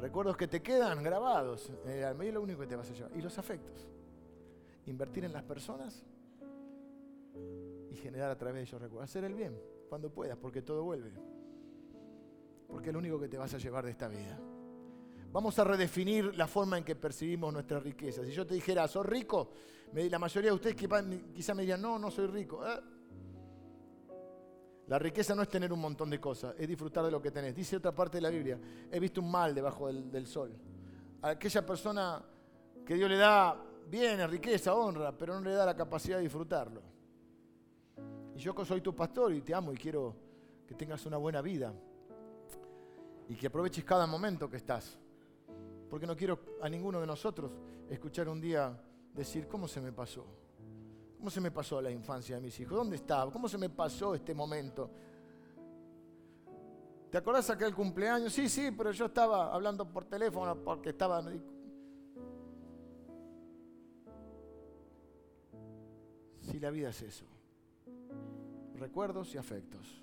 [0.00, 3.12] Recuerdos que te quedan grabados en el alma lo único que te vas a llevar.
[3.14, 3.86] Y los afectos.
[4.86, 6.02] Invertir en las personas
[7.90, 9.10] y generar a través de ellos recuerdos.
[9.10, 9.54] Hacer el bien
[9.90, 11.12] cuando puedas, porque todo vuelve.
[12.68, 14.40] Porque es lo único que te vas a llevar de esta vida.
[15.32, 18.26] Vamos a redefinir la forma en que percibimos nuestras riquezas.
[18.26, 19.52] Si yo te dijera, ¿sos rico?
[19.94, 22.66] La mayoría de ustedes quizá me dirían, no, no soy rico.
[22.66, 22.78] ¿eh?
[24.88, 27.56] La riqueza no es tener un montón de cosas, es disfrutar de lo que tenés.
[27.56, 28.60] Dice otra parte de la Biblia,
[28.90, 30.54] he visto un mal debajo del, del sol.
[31.22, 32.22] Aquella persona
[32.84, 33.56] que Dios le da
[33.88, 36.82] bien, riqueza, honra, pero no le da la capacidad de disfrutarlo.
[38.34, 40.14] Y yo soy tu pastor y te amo y quiero
[40.66, 41.72] que tengas una buena vida.
[43.28, 44.98] Y que aproveches cada momento que estás
[45.92, 47.52] porque no quiero a ninguno de nosotros
[47.90, 48.82] escuchar un día
[49.12, 50.24] decir, ¿cómo se me pasó?
[51.18, 52.78] ¿Cómo se me pasó la infancia de mis hijos?
[52.78, 53.30] ¿Dónde estaba?
[53.30, 54.88] ¿Cómo se me pasó este momento?
[57.10, 58.32] ¿Te acordás aquel cumpleaños?
[58.32, 61.22] Sí, sí, pero yo estaba hablando por teléfono porque estaba...
[66.40, 67.26] Si la vida es eso,
[68.76, 70.02] recuerdos y afectos.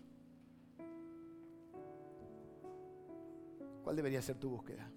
[3.83, 4.87] ¿Cuál debería ser tu búsqueda?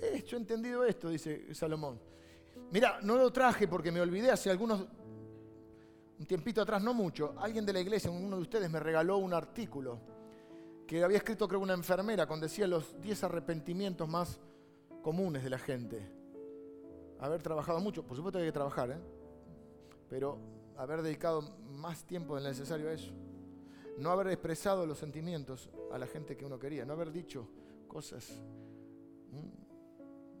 [0.00, 2.00] He hecho entendido esto, dice Salomón.
[2.70, 4.86] Mira, no lo traje porque me olvidé hace algunos,
[6.18, 9.32] un tiempito atrás, no mucho, alguien de la iglesia, uno de ustedes me regaló un
[9.32, 10.00] artículo
[10.86, 14.38] que había escrito creo una enfermera con decía los 10 arrepentimientos más
[15.02, 16.10] comunes de la gente.
[17.20, 18.98] Haber trabajado mucho, por supuesto que hay que trabajar, ¿eh?
[20.10, 20.38] pero
[20.76, 23.12] haber dedicado más tiempo del necesario a eso.
[23.98, 27.48] No haber expresado los sentimientos a la gente que uno quería, no haber dicho
[27.86, 28.42] cosas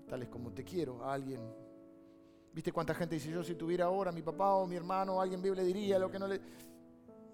[0.06, 1.40] tales como te quiero a alguien.
[2.52, 5.42] ¿Viste cuánta gente dice yo si tuviera ahora mi papá o mi hermano o alguien
[5.42, 6.40] vivo le diría lo que no le...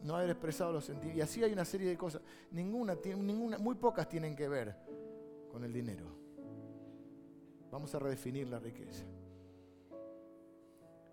[0.02, 1.18] No haber expresado los sentimientos.
[1.18, 2.22] Y así hay una serie de cosas.
[2.52, 4.74] Ninguna, ninguna, muy pocas tienen que ver
[5.50, 6.06] con el dinero.
[7.70, 9.04] Vamos a redefinir la riqueza.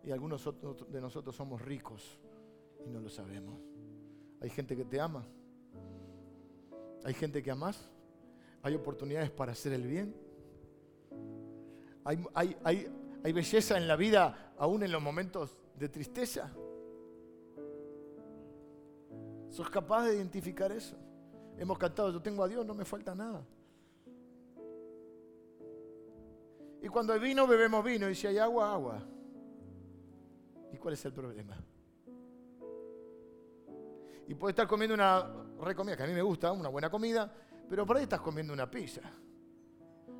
[0.03, 0.41] Y algunos
[0.89, 2.18] de nosotros somos ricos
[2.86, 3.60] y no lo sabemos.
[4.39, 5.26] Hay gente que te ama.
[7.03, 7.89] Hay gente que amas.
[8.62, 10.16] Hay oportunidades para hacer el bien.
[12.08, 16.49] Hay, belleza en la vida aún en los momentos de tristeza.
[19.49, 20.95] ¿Sos capaz de identificar eso?
[21.58, 23.45] Hemos cantado, yo tengo a Dios, no me falta nada.
[26.82, 28.10] Y cuando hay vino, bebemos vino.
[28.10, 29.03] Y si hay agua, agua.
[30.72, 31.58] ¿Y cuál es el problema?
[34.28, 35.30] Y puedes estar comiendo una
[35.60, 37.34] recomida, que a mí me gusta, una buena comida,
[37.70, 39.01] pero por ahí estás comiendo una pizza.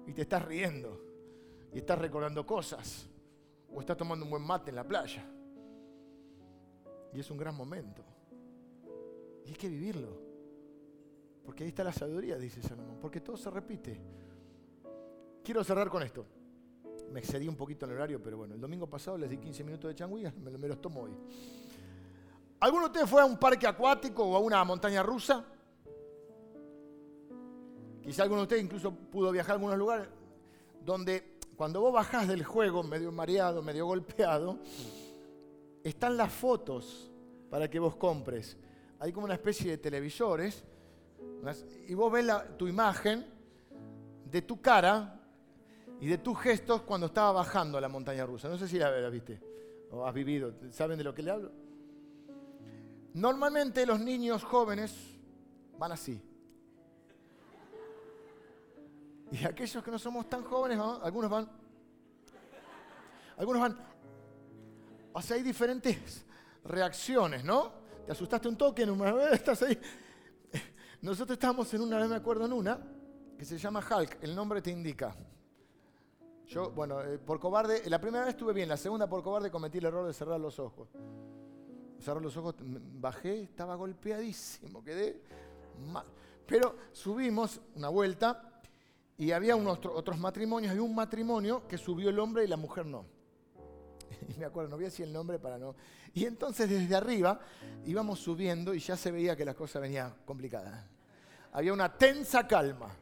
[0.06, 1.07] Y te estás riendo.
[1.78, 3.08] Estás recordando cosas.
[3.72, 5.24] O estás tomando un buen mate en la playa.
[7.14, 8.04] Y es un gran momento.
[9.46, 10.10] Y hay que vivirlo.
[11.46, 12.98] Porque ahí está la sabiduría, dice Salomón.
[13.00, 14.02] Porque todo se repite.
[15.44, 16.26] Quiero cerrar con esto.
[17.12, 19.64] Me excedí un poquito en el horario, pero bueno, el domingo pasado les di 15
[19.64, 21.16] minutos de changuillas, me, me los tomo hoy.
[22.60, 25.46] ¿Alguno de ustedes fue a un parque acuático o a una montaña rusa?
[28.02, 30.10] Quizá alguno de ustedes incluso pudo viajar a algunos lugares
[30.84, 34.60] donde cuando vos bajás del juego, medio mareado, medio golpeado,
[35.84, 37.12] están las fotos
[37.50, 38.58] para que vos compres
[39.00, 40.64] hay como una especie de televisores,
[41.88, 42.26] y vos ves
[42.58, 43.26] tu imagen
[44.26, 45.22] de tu cara
[46.00, 48.50] y de tus gestos cuando estaba bajando la montaña rusa.
[48.50, 49.40] No sé si la, viste
[49.92, 51.52] o has vivido, ¿saben de lo que le hablo?
[53.14, 54.94] Normalmente los niños jóvenes
[55.78, 56.22] van así.
[59.32, 61.50] Y aquellos que no somos tan jóvenes, algunos van.
[63.38, 63.78] Algunos van.
[65.14, 66.26] O sea, hay diferentes
[66.64, 67.88] reacciones, ¿no?
[68.08, 69.78] te asustaste un toque, en una vez estás ahí.
[71.02, 72.80] Nosotros estábamos en una, me acuerdo en una,
[73.38, 75.14] que se llama Hulk, el nombre te indica.
[76.48, 79.80] Yo, bueno, eh, por cobarde, la primera vez estuve bien, la segunda por cobarde cometí
[79.80, 80.88] el error de cerrar los ojos.
[82.00, 85.22] Cerrar los ojos, bajé, estaba golpeadísimo, quedé
[85.92, 86.06] mal.
[86.46, 88.57] Pero subimos una vuelta
[89.18, 92.86] y había unos, otros matrimonios, había un matrimonio que subió el hombre y la mujer
[92.86, 93.06] no.
[94.36, 95.76] Y me acuerdo, no voy a decir el nombre para no.
[96.14, 97.40] Y entonces desde arriba
[97.86, 100.88] íbamos subiendo y ya se veía que la cosa venía complicada.
[101.52, 102.96] Había una tensa calma.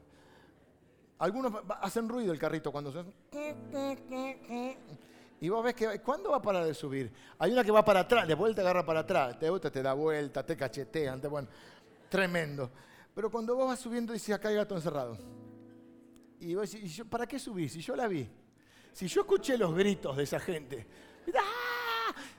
[1.20, 3.03] Algunos hacen ruido el carrito cuando se...
[5.41, 7.11] Y vos ves que, ¿cuándo va a parar de subir?
[7.39, 9.93] Hay una que va para atrás, de vuelta agarra para atrás, te gusta, te da
[9.93, 11.49] vuelta, te cachetean, te, bueno,
[12.09, 12.72] tremendo.
[13.13, 15.18] Pero cuando vos vas subiendo dice, acá hay gato encerrado.
[16.45, 17.73] Y vos decís, ¿para qué subís?
[17.73, 18.29] Si yo la vi.
[18.93, 20.85] Si yo escuché los gritos de esa gente,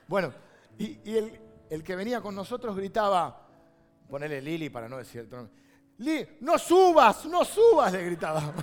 [0.07, 0.33] bueno,
[0.77, 0.97] y,
[1.69, 3.45] el, que venía con nosotros gritaba,
[4.09, 5.27] ponele Lili para no decir
[5.97, 8.53] Lili, no subas, no subas, le gritaba.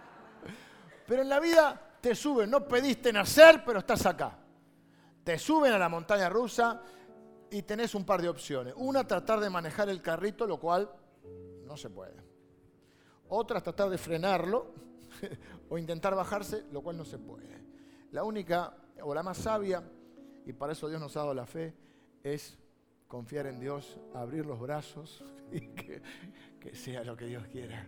[1.06, 4.36] Pero en la vida te suben, no pediste nacer, pero estás acá.
[5.24, 6.82] Te suben a la montaña rusa
[7.50, 8.74] y tenés un par de opciones.
[8.76, 10.90] Una, tratar de manejar el carrito, lo cual
[11.64, 12.25] no se puede.
[13.28, 14.72] Otra, tratar de frenarlo
[15.68, 17.64] o intentar bajarse, lo cual no se puede.
[18.12, 19.82] La única o la más sabia,
[20.44, 21.74] y para eso Dios nos ha dado la fe,
[22.22, 22.56] es
[23.08, 26.02] confiar en Dios, abrir los brazos y que,
[26.74, 27.86] sea lo que Dios quiera.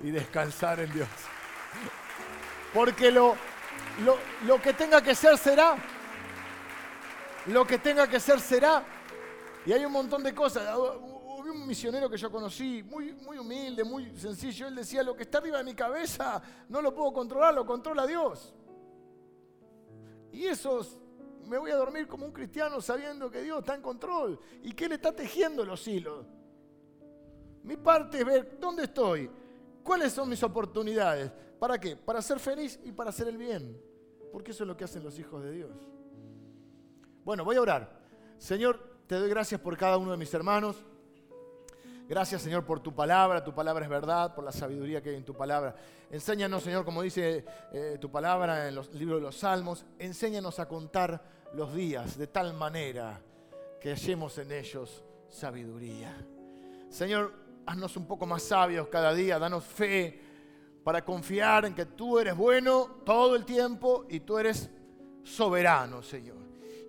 [0.00, 1.08] Y descansar en Dios.
[2.72, 3.34] Porque lo,
[4.04, 4.16] lo,
[4.46, 5.76] lo que tenga que ser será.
[7.46, 8.82] Lo que tenga que ser será.
[9.66, 10.66] Y hay un montón de cosas
[11.50, 14.68] un misionero que yo conocí, muy, muy humilde, muy sencillo.
[14.68, 18.06] Él decía, lo que está arriba de mi cabeza no lo puedo controlar, lo controla
[18.06, 18.54] Dios.
[20.32, 20.80] Y eso
[21.46, 24.84] me voy a dormir como un cristiano sabiendo que Dios está en control y que
[24.84, 26.26] Él está tejiendo los hilos.
[27.62, 29.30] Mi parte es ver dónde estoy,
[29.82, 31.30] cuáles son mis oportunidades.
[31.58, 31.96] ¿Para qué?
[31.96, 33.80] Para ser feliz y para hacer el bien.
[34.32, 35.72] Porque eso es lo que hacen los hijos de Dios.
[37.24, 38.00] Bueno, voy a orar.
[38.38, 40.76] Señor, te doy gracias por cada uno de mis hermanos.
[42.10, 43.44] Gracias, Señor, por tu palabra.
[43.44, 45.76] Tu palabra es verdad, por la sabiduría que hay en tu palabra.
[46.10, 50.66] Enséñanos, Señor, como dice eh, tu palabra en los libros de los Salmos, enséñanos a
[50.66, 53.22] contar los días de tal manera
[53.80, 56.12] que hallemos en ellos sabiduría.
[56.88, 57.32] Señor,
[57.64, 60.20] haznos un poco más sabios cada día, danos fe
[60.82, 64.68] para confiar en que tú eres bueno todo el tiempo y tú eres
[65.22, 66.38] soberano, Señor.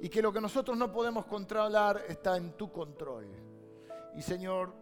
[0.02, 3.28] Y que lo que nosotros no podemos controlar está en tu control.
[4.18, 4.81] Y Señor,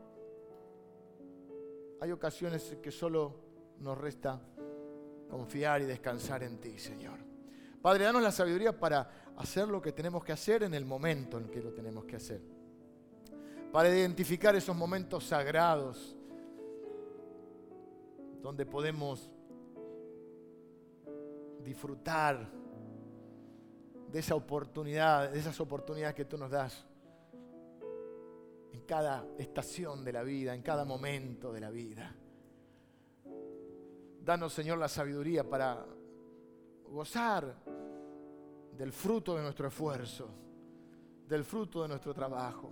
[2.01, 3.35] hay ocasiones que solo
[3.79, 4.39] nos resta
[5.29, 7.19] confiar y descansar en ti, Señor.
[7.81, 11.49] Padre, danos la sabiduría para hacer lo que tenemos que hacer en el momento en
[11.49, 12.41] que lo tenemos que hacer.
[13.71, 16.15] Para identificar esos momentos sagrados
[18.41, 19.29] donde podemos
[21.63, 22.49] disfrutar
[24.11, 26.88] de esa oportunidad, de esas oportunidades que tú nos das
[28.89, 32.11] cada estación de la vida, en cada momento de la vida.
[34.19, 35.85] Danos, Señor, la sabiduría para
[36.87, 37.55] gozar
[38.75, 40.27] del fruto de nuestro esfuerzo,
[41.27, 42.71] del fruto de nuestro trabajo.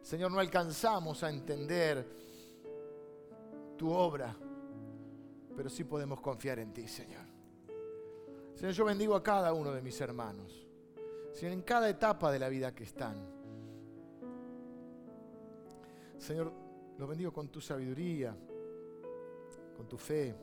[0.00, 2.06] Señor, no alcanzamos a entender
[3.76, 4.32] tu obra,
[5.56, 7.24] pero sí podemos confiar en ti, Señor.
[8.54, 10.64] Señor, yo bendigo a cada uno de mis hermanos,
[11.42, 13.39] en cada etapa de la vida que están.
[16.20, 16.52] Señor,
[16.98, 18.36] los bendigo con tu sabiduría,
[19.74, 20.36] con tu fe,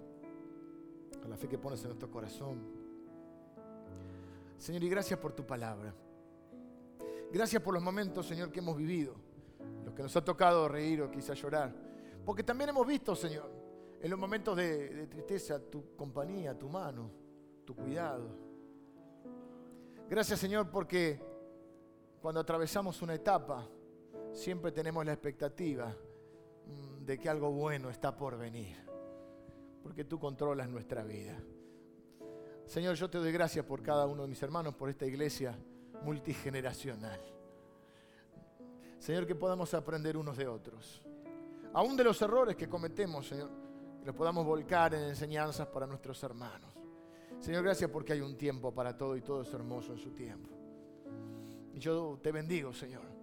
[1.22, 2.58] con la fe que pones en nuestro corazón.
[4.58, 5.94] Señor, y gracias por tu palabra.
[7.32, 9.14] Gracias por los momentos, Señor, que hemos vivido,
[9.86, 11.72] los que nos ha tocado reír o quizás llorar.
[12.26, 13.48] Porque también hemos visto, Señor,
[14.02, 17.12] en los momentos de, de tristeza, tu compañía, tu mano,
[17.64, 18.30] tu cuidado.
[20.10, 21.22] Gracias, Señor, porque
[22.20, 23.70] cuando atravesamos una etapa,
[24.38, 25.88] siempre tenemos la expectativa
[26.66, 28.78] mm, de que algo bueno está por venir.
[29.82, 31.42] Porque tú controlas nuestra vida.
[32.66, 35.58] Señor, yo te doy gracias por cada uno de mis hermanos, por esta iglesia
[36.04, 37.20] multigeneracional.
[39.00, 41.02] Señor, que podamos aprender unos de otros.
[41.74, 43.50] Aún de los errores que cometemos, Señor,
[44.00, 46.72] que los podamos volcar en enseñanzas para nuestros hermanos.
[47.40, 50.50] Señor, gracias porque hay un tiempo para todo y todo es hermoso en su tiempo.
[51.74, 53.17] Y yo te bendigo, Señor,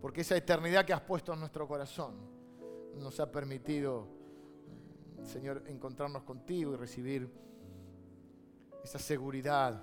[0.00, 2.14] porque esa eternidad que has puesto en nuestro corazón
[2.96, 4.08] nos ha permitido,
[5.22, 7.30] Señor, encontrarnos contigo y recibir
[8.82, 9.82] esa seguridad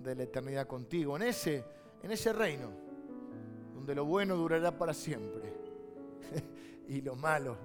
[0.00, 1.64] de la eternidad contigo, en ese,
[2.02, 2.70] en ese reino,
[3.74, 5.54] donde lo bueno durará para siempre
[6.88, 7.56] y lo malo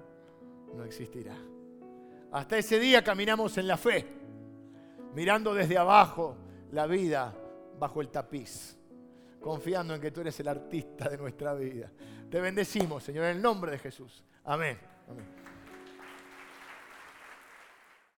[0.74, 1.36] no existirá.
[2.32, 4.06] Hasta ese día caminamos en la fe,
[5.14, 6.36] mirando desde abajo
[6.70, 7.34] la vida
[7.78, 8.78] bajo el tapiz,
[9.42, 11.90] confiando en que tú eres el artista de nuestra vida.
[12.30, 14.24] Te bendecimos, Señor, en el nombre de Jesús.
[14.44, 14.78] Amén.
[15.06, 15.41] Amén.